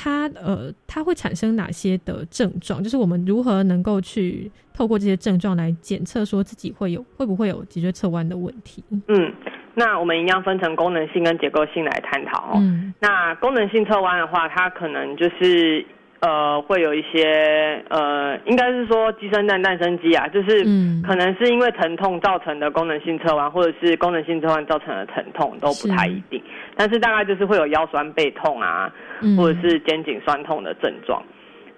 [0.01, 2.80] 它呃它会产生哪些的症状？
[2.80, 8.84] 就是我们如何能够去透过这些症状来检测，说自己会有会不会有脊椎侧弯的问题？
[9.09, 9.34] 嗯，
[9.74, 12.53] 那我们一样分成功能性跟结构性来探讨哦。
[12.59, 15.84] 嗯那功能性侧弯的话，它可能就是
[16.21, 21.03] 呃会有一些呃，应该是说鸡生蛋，蛋生鸡啊，就是嗯。
[21.07, 26.43] 可能是因为疼痛造成的功能性侧弯，或者是功能性侧弯造成的疼痛都不太一定，
[26.77, 28.93] 但是大概就是会有腰酸背痛啊，
[29.23, 29.37] 嗯。
[29.37, 31.23] 或者是肩颈酸痛的症状。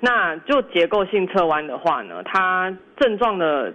[0.01, 3.73] 那就结构性侧弯的话呢，它症状的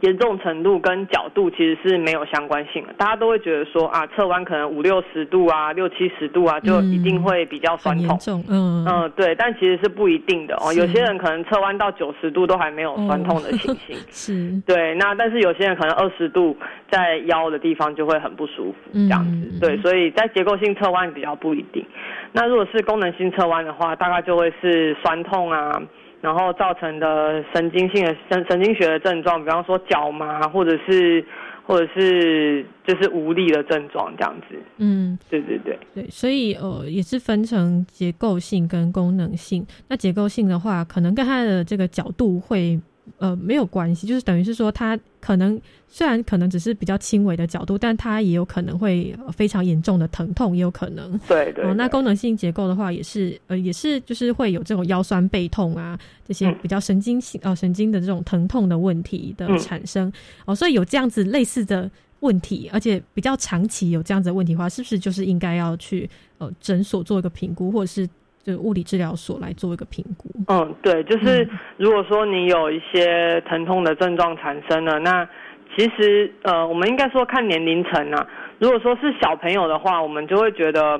[0.00, 2.92] 严重程度跟角度其实是没有相关性的。
[2.96, 8.18] 大家都会觉得说啊，侧弯可能五六十度啊，六七十度啊，就一定会比较酸痛。
[8.48, 10.72] 嗯嗯，对，但其实是不一定的哦。
[10.72, 13.96] 有些人可能侧弯到九十度都还没有酸痛的情形。
[14.10, 16.56] 是，对，那但是有些人可能二十度
[16.90, 19.58] 在腰的地方就会很不舒服，嗯这样子。
[19.60, 21.84] 对，所以在结构性侧弯比较不一定。
[22.32, 25.82] 那如果是功能性侧弯的话，大概就会是酸痛啊，
[26.20, 31.24] 然后造成的神经性的神神经学的症状，比方说脚麻，或者是
[31.64, 34.56] 或者是就是无力的症状这样子。
[34.78, 35.78] 嗯，对对对。
[35.94, 39.64] 对，所以呃也是分成结构性跟功能性。
[39.88, 42.80] 那结构性的话，可能跟它的这个角度会
[43.18, 51.18] 呃没有关系，就是等于是说它可能虽然可能只是比较轻微的角度，但它也有可能会呃非常严重的疼痛，也有可能。
[51.28, 60.12] 对对哦，那功能性结构的话，也是呃也是就是会有这种腰酸背痛啊这些比较神经性呃神经的这种疼痛的问题的嗯产生。
[60.44, 61.90] 哦，所以有这样子类似的。
[62.20, 68.08] 问题，而且比较长期有这样子的问题的话，是不是就是应该要去呃诊所做一个评估，或者是
[68.48, 70.30] 就物理治疗所来做一个评估？
[70.48, 71.46] 嗯，对，就是
[71.76, 75.28] 如果说你有一些疼痛的症状产生了，那
[75.76, 78.26] 其实呃，我们应该说看年龄层啊。
[78.58, 80.98] 如果说是小朋友的话，我们就会觉得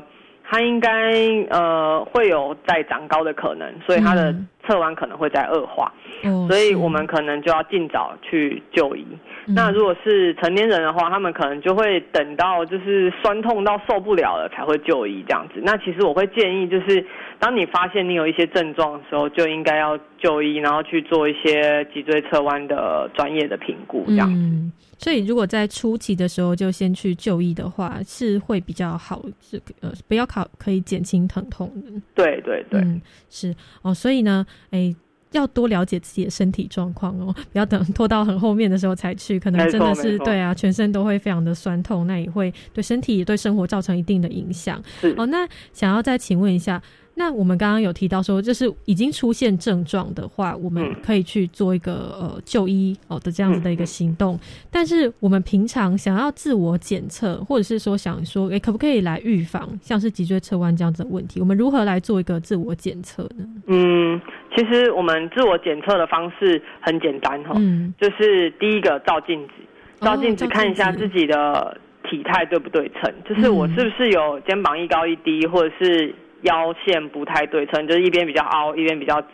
[0.50, 1.12] 他应该
[1.50, 4.34] 呃会有再长高的可能，所以他的
[4.66, 5.92] 侧弯可能会再恶化，
[6.24, 9.06] 哦所以我们可能就要尽早去就医。
[9.46, 15.60] 那如果是成年人的话，他们可能就会等到就是酸痛到受不了了才会就医这样子。
[15.62, 17.04] 那其实我会建议，就是
[17.38, 24.30] 当你发现你有一些症状的时候，就应该要就医，然后去做一些脊椎侧弯的专业的评估这样。
[24.30, 32.02] 嗯，所以如果在初期的时候就先去就医的话，是会比较好，是呃不要考可以减轻疼痛的。
[32.14, 34.94] 对对对，嗯，是哦，所以呢，哎。
[35.32, 44.82] 要多了解自己的身体状况哦，不要等拖到很后面的时候才去，可能真的是对啊，全身都会非常的酸痛，那也会对身体、对生活造成一定的影响。
[45.18, 46.82] 哦，那想要再请问一下，
[47.18, 54.38] 那我们刚刚有提到说，就是已经出现症状的话，我们可以去做一个呃就医哦的这样子的一个行动。
[54.70, 61.40] 但是我们平常想要自我检测，或者是说想说，诶，可不可以来预防像是脊椎侧弯这样子的问题？
[61.40, 63.44] 我们如何来做一个自我检测呢？
[63.66, 64.20] 嗯，
[64.56, 69.52] 其实我们自我检测的方式很简单哈，嗯就是第一个照镜子，
[70.00, 71.76] 照镜子看一下自己的
[72.08, 79.28] 体态对不对称，就是我是不是有肩膀一高一低，或者是腰线不太对称，就是一边比较凹，一边比较直，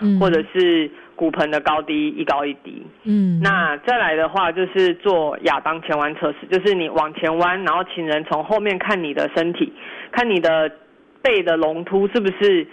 [0.00, 2.82] 嗯或者是骨盆的高低一高一低。
[3.04, 9.72] 嗯，那再来的话就是做亚当前弯测试，就是你往前弯，然后请人从后面看你的身体，
[10.12, 10.70] 看你的
[11.22, 12.66] 背的龙突是不是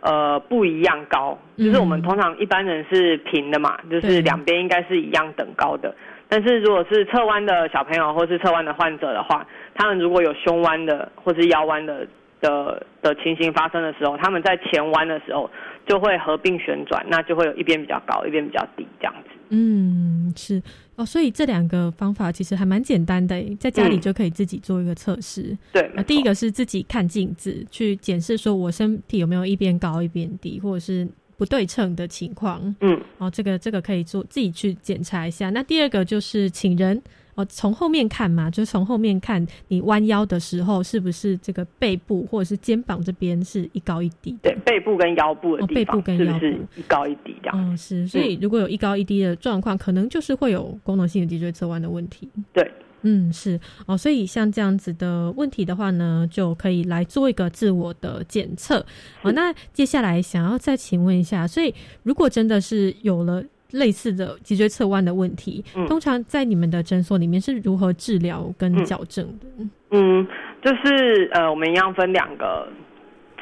[0.00, 1.38] 呃不一样高。
[1.56, 5.94] 就是我们通常一般人是平的嘛，就是对两边应该是一样等高的。
[6.28, 12.06] 但是如果是侧弯的小朋友或是侧弯的患者的话，他们如果有胸弯的或是腰弯的
[12.42, 15.48] 的的情形发生的时候，他们在前弯的时候
[15.86, 19.30] 就会合并旋转，那就会有一边比较高，一边比较低这样子。
[19.54, 20.62] 嗯，是
[20.96, 25.56] 哦，所以这两个方法其实还蛮简单的，在家里嗯就可以自己做一个测试。
[25.72, 32.74] 对，那第一个是自己看镜子，去检视说我身体有没有一边高一边低，或者是不对称的情况。
[32.80, 35.50] 嗯，哦，这个这个可以做自己去检查一下。
[35.50, 37.02] 那第二个就是请人
[37.34, 44.50] 哦，从后面看嘛，就从后面看你弯腰的时候，是不是这个背部或者是肩膀这边是一高一低的？
[44.50, 47.56] 对，背部跟腰部的哦，地方、背部跟腰部是是一高一低这样？
[47.56, 52.28] 嗯，是，所以如果有一高一低的状况，可能就是会有功能性的脊椎侧弯的问题。
[52.52, 52.70] 对，
[53.00, 58.84] 嗯，是哦，所以像这样子的问题的话呢，就可以来做一个自我的检测。
[59.22, 63.42] 哦，那接下来想要再请问一下，所以如果真的是有了
[63.72, 65.86] 类似的脊椎侧弯的问题，嗯。
[65.86, 68.84] 通常在你们的诊所里面是如何治疗跟嗯。
[68.84, 69.46] 矫正的？
[69.90, 70.26] 嗯，
[70.62, 72.66] 就是呃，我们一样分两个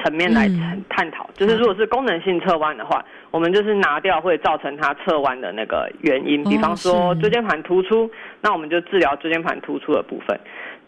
[0.03, 0.57] 层面来嗯。
[0.59, 1.29] 探探讨。
[1.35, 8.09] 就是如果是功能性侧弯的话，我们就是拿掉会造成它侧弯的那个原因，比方说椎间盘突出，
[8.41, 10.37] 那我们就治疗椎间盘突出的部分；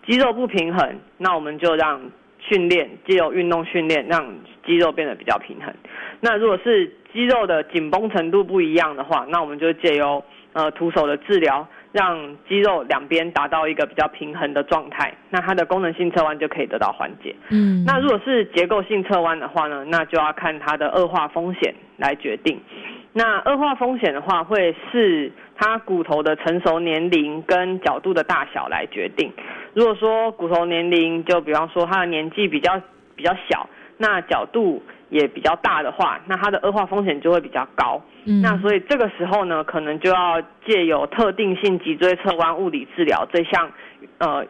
[0.05, 2.01] 肌肉不平衡，那我们就让
[2.47, 4.25] 训练肌肉运动训练，让
[4.65, 5.73] 肌肉变得比较平衡。
[6.19, 10.23] 那如果是肌肉的紧绷程度不一样的话，那我们就借由
[10.53, 17.35] 呃徒手的治疗，让肌肉两边达到一个比较平衡的状态，那它的功能性侧弯就可以得到缓解。
[17.49, 22.59] 嗯，那如果是结构性侧弯的话呢，那就要看它的恶化风险来决定。
[23.15, 29.31] 那恶化风险的话，会视它骨头的成熟年龄跟角度的大小来决定。
[29.73, 32.81] 如果说骨头年龄，就比方说它的年纪比较
[33.15, 38.01] 比较小，那角度也比较大的话，那它的恶化风险就会比较高。
[38.25, 43.69] 嗯那所以这个时候呢，可能就要借由特定性脊椎侧弯物理治疗这项
[44.17, 44.45] 呃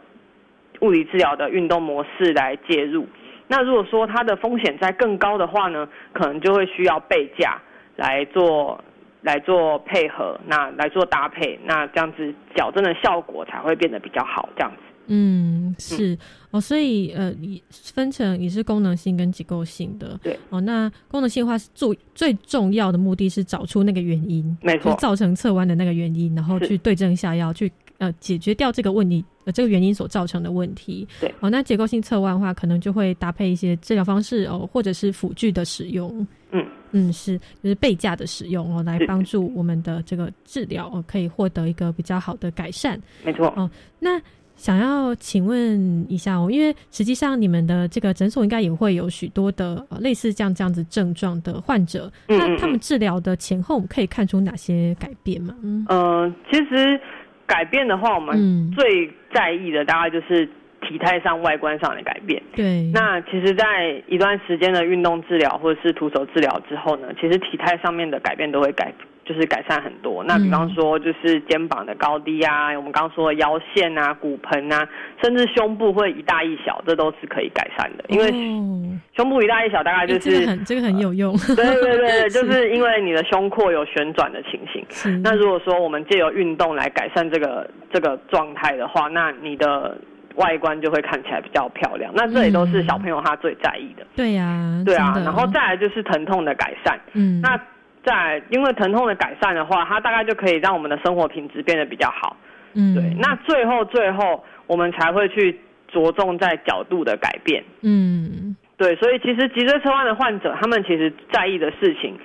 [0.81, 3.07] 物理治疗的运动模式来介入。
[3.47, 7.59] 那如果说它的风险在更高的话呢，可能就会需要背架
[7.95, 8.83] 来做
[9.23, 14.49] 来做配合，那来做搭配，那这样子矫正的效果才会变得比较好。
[14.55, 16.17] 这样子，嗯，是
[16.51, 20.19] 哦，所以呃，你分成也是功能性跟结构性的。
[20.21, 31.07] 对哦，那功能性的话是最最重要的目的是找出那个原因，没错就是造成侧弯的那个原因，然后去对症下药，去呃解决掉这个问题，呃这个原因所造成的问题。
[31.21, 36.27] 对哦，那结构性侧弯的话，可能就会搭配一些治疗方式哦，或者是辅具的使用。
[36.51, 42.99] 嗯嗯，是就是背架的使用哦，来帮助我们的这个治疗哦，可以获得一个比较好的改善。
[43.23, 43.47] 没错。
[43.57, 43.69] 哦，
[43.99, 44.21] 那
[44.55, 55.55] 想要请问一下哦，因为实际上你们的这个诊所应该也会有许多的、呃、类似这样这样子症状的患者，嗯嗯那他们嗯治疗的前后，我们可以看出哪些改变吗？
[55.63, 57.01] 嗯呃，其实
[57.47, 60.47] 改变的话，我们嗯最在意的大概就是
[60.87, 62.41] 体态上、外观上的改变。
[62.55, 68.93] 对，那其实，在一段时间的运动治疗或者是徒手治疗之后呢，其实体态上面的改变都会改，
[69.25, 70.23] 就是改善很多。
[70.23, 74.87] 那比方说，就是肩膀的高低啊，我们刚刚说的腰线啊、骨盆啊，
[75.21, 78.05] 甚至胸部会一大一小，这都是可以改善的。
[78.09, 84.83] 因为哦胸部一大一小，大概就是、个很这个很有用，对对对， 就是因为你的胸廓有旋转的情形。
[84.89, 89.95] 是那如果说我们借由运动来改善这个这个状态的话，那你的
[90.35, 92.11] 外观就会看起来比较漂亮。
[92.15, 94.05] 那这也都是小朋友他最在意的。
[94.15, 96.99] 对呀、对啊，然后再来就是疼痛的改善。
[97.13, 97.57] 嗯，那
[98.03, 102.35] 再来因为疼痛的改善的话，它大概就可以让我们的生活品质变得比较好。
[102.73, 107.63] 嗯对，那最后最后我们才会去着重在角度的改变。
[107.81, 112.17] 嗯对，所以其实脊椎侧弯的患者，他们其实在意的事情，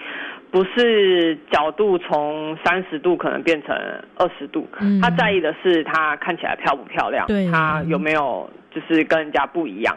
[0.51, 3.77] 不是角度从三十度可能变成
[4.17, 5.01] 二十度，嗯。
[5.01, 7.51] 他在意的是他看起来漂不漂亮，对。
[7.51, 9.97] 他有没有就是跟人家不一样。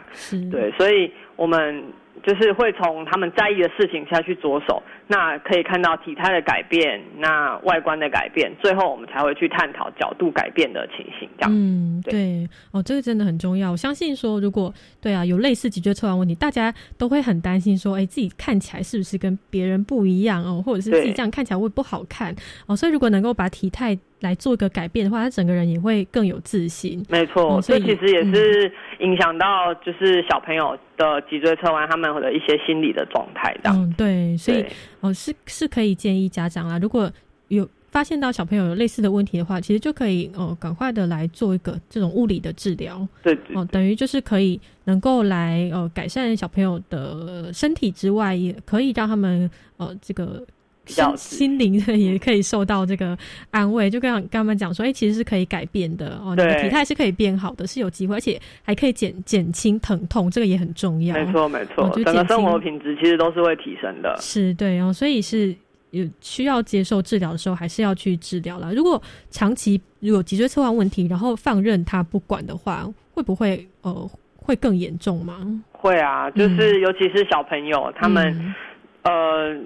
[0.50, 1.82] 对，所以我们
[2.22, 11.50] 就是会从他们在意的事情下去着手，那可以看到体态的改变，那外观的改变，最后我们才会去探讨角度改变的情形，这样。
[11.52, 13.70] 嗯，对，哦，这个真的很重要。
[13.72, 22.34] 我相信说，如果对啊有类似脊椎侧弯问题，大家都会很担心说，哎，自己看起来是不是跟别人不一样哦，或者是自己这样看起来会不好看
[22.66, 22.76] 哦。
[22.76, 27.04] 所以如果能够把体态来做一个改变的话，他整个人也会更有自信。
[27.08, 33.78] 没错，哦所以这其实也是影响到就是小朋友的脊椎侧弯他们的一些心理的状态，这样。
[33.78, 34.64] 嗯，对，所以
[35.00, 37.10] 哦是是可以建议家长啊，如果
[37.48, 43.06] 有发现到小朋友有类似的问题的话，其实就可以哦赶快的来做一个这种物理的治疗。
[43.22, 50.42] 对对哦，等于就是可以能够来呃改善小朋友的身体之外，也可以让他们呃这个。
[50.86, 53.16] 较心心灵也可以受到这个
[53.50, 61.14] 安慰，就跟跟他们讲说，哎、其实是可以改变的哦，你的对体态是可以变好的，是有机会，而且还可以减减轻疼痛，这个也很重要。
[61.14, 64.16] 没错没错整个生活品质其实都是会提升的。
[64.20, 65.54] 是对哦，所以是
[65.90, 68.74] 有需要接受治疗的时候，还是要去治疗了。
[68.74, 75.62] 如果长期如果脊椎侧弯问题，然后放任他不管的话，会不会呃会更严重吗？
[75.70, 78.54] 会啊，就是尤其是小朋友，他们、嗯
[79.02, 79.60] 呃，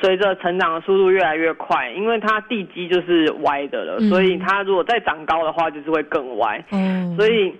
[0.00, 6.64] 随着成长的速度越来越快，因为它地基就是歪的了，嗯所以它如果再长高的话，就是会更歪。
[6.72, 7.54] 嗯，所以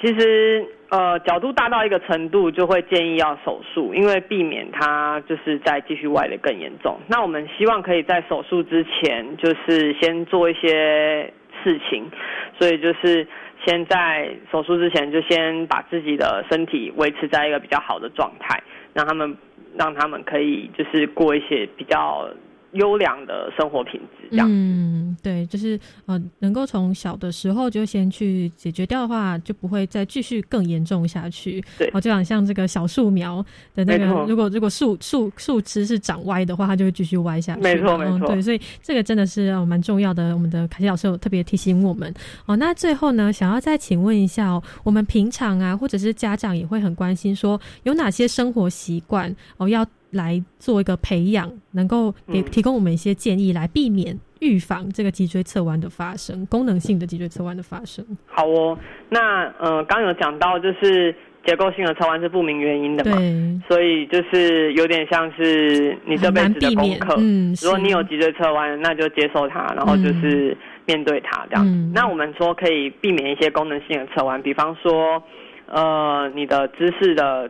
[0.00, 6.98] 其实呃角度大到一个程度，就会建议要手术，因为避免它就是再继续歪的更严重。
[7.08, 11.32] 那我们希望可以在手术之前，就是先做一些
[11.62, 12.10] 事情，
[12.58, 13.26] 所以就是
[13.64, 18.62] 先在手术之前就先把自己的身体维持在一个比较好的状态，
[18.92, 19.36] 让他们
[19.76, 22.28] 让他们可以就是过一些比较
[22.76, 24.48] 优良的生活品质，这样。
[24.50, 31.62] 嗯，对，就是呃，能够从小的时候就先去解决掉的话，就不会再继续更严重下去。
[31.78, 37.60] 对哦，就好像这个小树苗的那个，如果如果树树树枝是长歪的话，它就会继续歪下去。
[37.60, 40.34] 没错没错嗯对，所以这个真的是呃蛮重要的。
[40.34, 42.12] 我们的凯西老师有特别提醒我们
[42.46, 42.56] 哦。
[42.56, 58.04] 那最后呢，想要再请问一下哦，我们平常啊，或者是家长也会很关心说，有哪些生活习惯哦要来做一个培养，能够给嗯提供我们一些建议，来避免预防这个脊椎侧弯的发生，功能性的脊椎侧弯的发生。
[58.26, 58.76] 好哦，
[59.10, 61.14] 那呃，刚有讲到就是
[61.46, 67.14] 结构性的侧弯是不明原因的嘛，对，所以就是有点像是你这辈子的功课。
[67.18, 70.56] 嗯如果你有脊椎侧弯，那就接受它，然后就是
[70.86, 71.70] 面对它这样子。
[71.70, 75.22] 嗯那我们说可以避免一些功能性的侧弯，比方说
[75.66, 77.48] 呃你的姿势的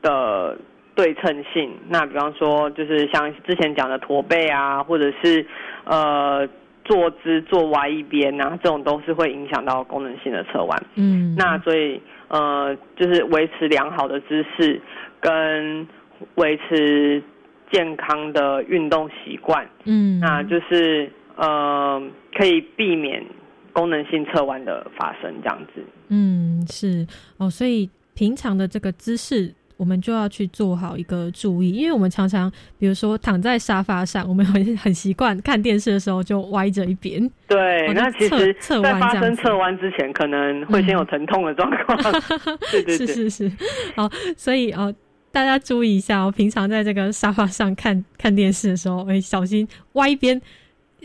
[0.00, 0.56] 的
[0.98, 1.70] 对称性。
[1.88, 5.46] 那比方说，就是像之前讲的驼背啊，或者是
[5.84, 6.44] 呃
[6.84, 10.82] 坐姿坐歪一边啊，这种都是会影响到功能性的侧弯。
[10.96, 14.80] 嗯，那所以呃，就是维持良好的姿势
[15.20, 15.86] 跟
[16.34, 17.22] 维持
[17.70, 22.02] 健康的运动习惯，嗯，那就是呃
[22.34, 23.24] 可以避免
[23.72, 25.80] 功能性侧弯的发生，这样子。
[26.08, 37.18] 嗯，是哦，所以平常的这个姿势，我们就要去做好一个注意，因为我们常常，比如说躺在沙发上，我们很很习惯看电视的时候就歪着一边。
[37.46, 41.96] 对，哦那其实在侧弯发生侧弯之前，可能会先有疼痛的状况。
[42.70, 43.52] 对对对，是是是，
[43.96, 44.92] 好，所以哦，
[45.30, 50.40] 大家注意一下哦，平常在这个沙发上看 看电视的时候，哎，小心歪一边。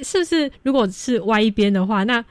[0.02, 0.50] 是不是？
[0.64, 2.26] 如果是歪一边的话，那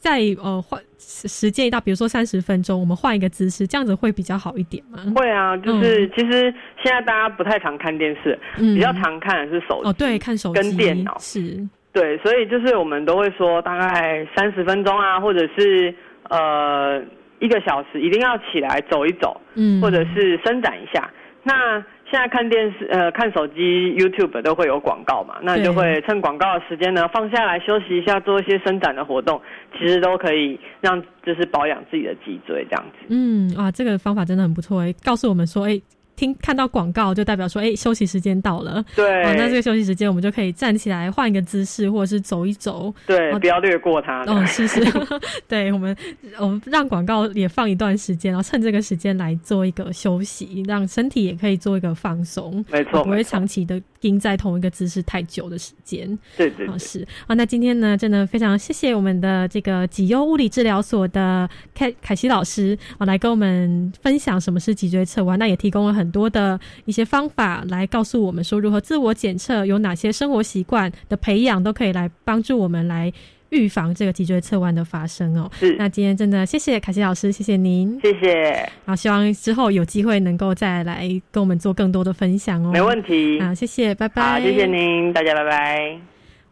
[0.00, 4.98] 在呃换时时间一到，比如说三十分钟，我们换一个姿势，这样子会比较好一点吗？
[5.14, 11.16] 会啊，就是、其实现在大家不太常看电视，嗯比较常看的是手机、哦，对，看手机跟电脑。
[11.18, 11.56] 是，
[11.92, 15.94] 对，所以就是我们都会说，大概三十分钟啊，或者是
[16.30, 17.02] 呃
[17.40, 21.10] 一个小时，一定要起来走一走，嗯或者是伸展一下。
[21.42, 29.40] 那现在看电视、呃看手机、YouTube 都会有广告嘛，那就会趁广告的时间呢，放下来休息一下，做一些伸展的活动，
[29.78, 33.06] 其实都可以让就是保养自己的脊椎这样子。
[33.08, 35.80] 嗯啊，这个方法真的很不错哎，告诉我们说，哎，
[36.16, 38.84] 听看到广告就代表说，哎，休息时间到了。
[38.94, 42.92] 对哦，那这个休息时间我们就可以站起来换一个姿势，或者是走一走。
[43.06, 44.22] 对，哦不要略过它。
[44.24, 44.80] 哦，是是，
[45.48, 45.96] 对我们，
[46.38, 56.06] 我们让广告也放一段时间，然后趁这个时间来做一个休息，让身体也可以做一个放松，没错不会长期的盯在同一个姿势太久的时间。
[56.36, 73.12] 对，对对啊是啊，那今天呢，真的非常谢谢我们的这个脊优物理治疗所的凯凯西老师啊，来跟我们分享什么是脊椎侧弯，那也提供了很多的一些方法来告诉我们说如何自我检测，有哪些生活习惯的培养都可以来帮助我们来
[73.50, 75.50] 预防这个脊椎侧弯的发生哦。
[75.58, 82.72] 是，那今天真的谢谢凯西老师，谢谢您，谢谢，好，希望之后有机会能够再来跟我们做更多的分享哦。
[82.72, 83.38] 没问题。
[83.38, 84.32] 啊，谢谢，拜拜。
[84.32, 85.98] 好，谢谢您，大家拜拜。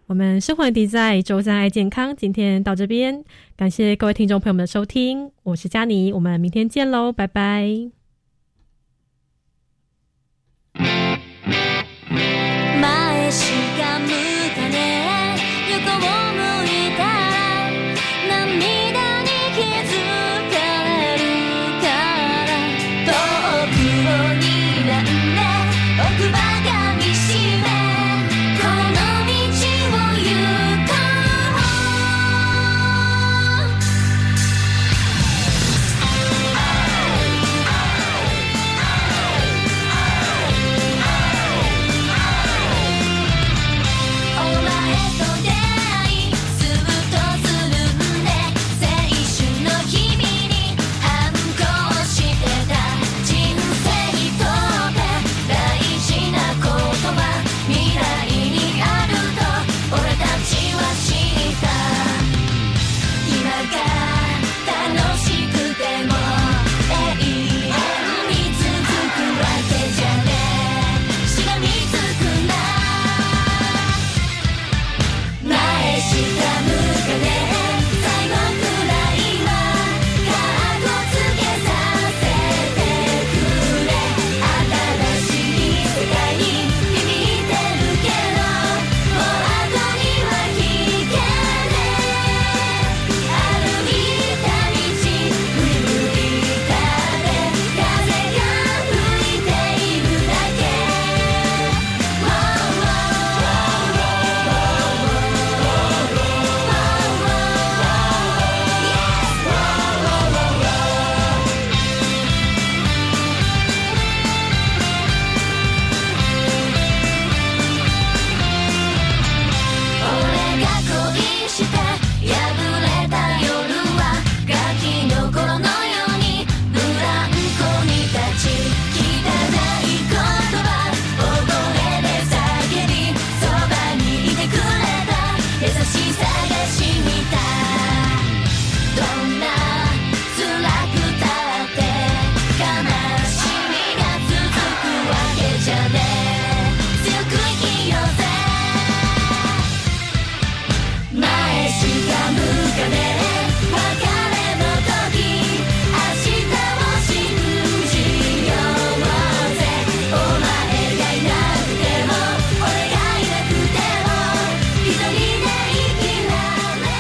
[0.07, 3.25] 我们生活的在周三爱健康，今天到这边，
[3.57, 8.02] 感谢各位听众朋友们的收听，我是佳妮，我们明天见喽，拜拜。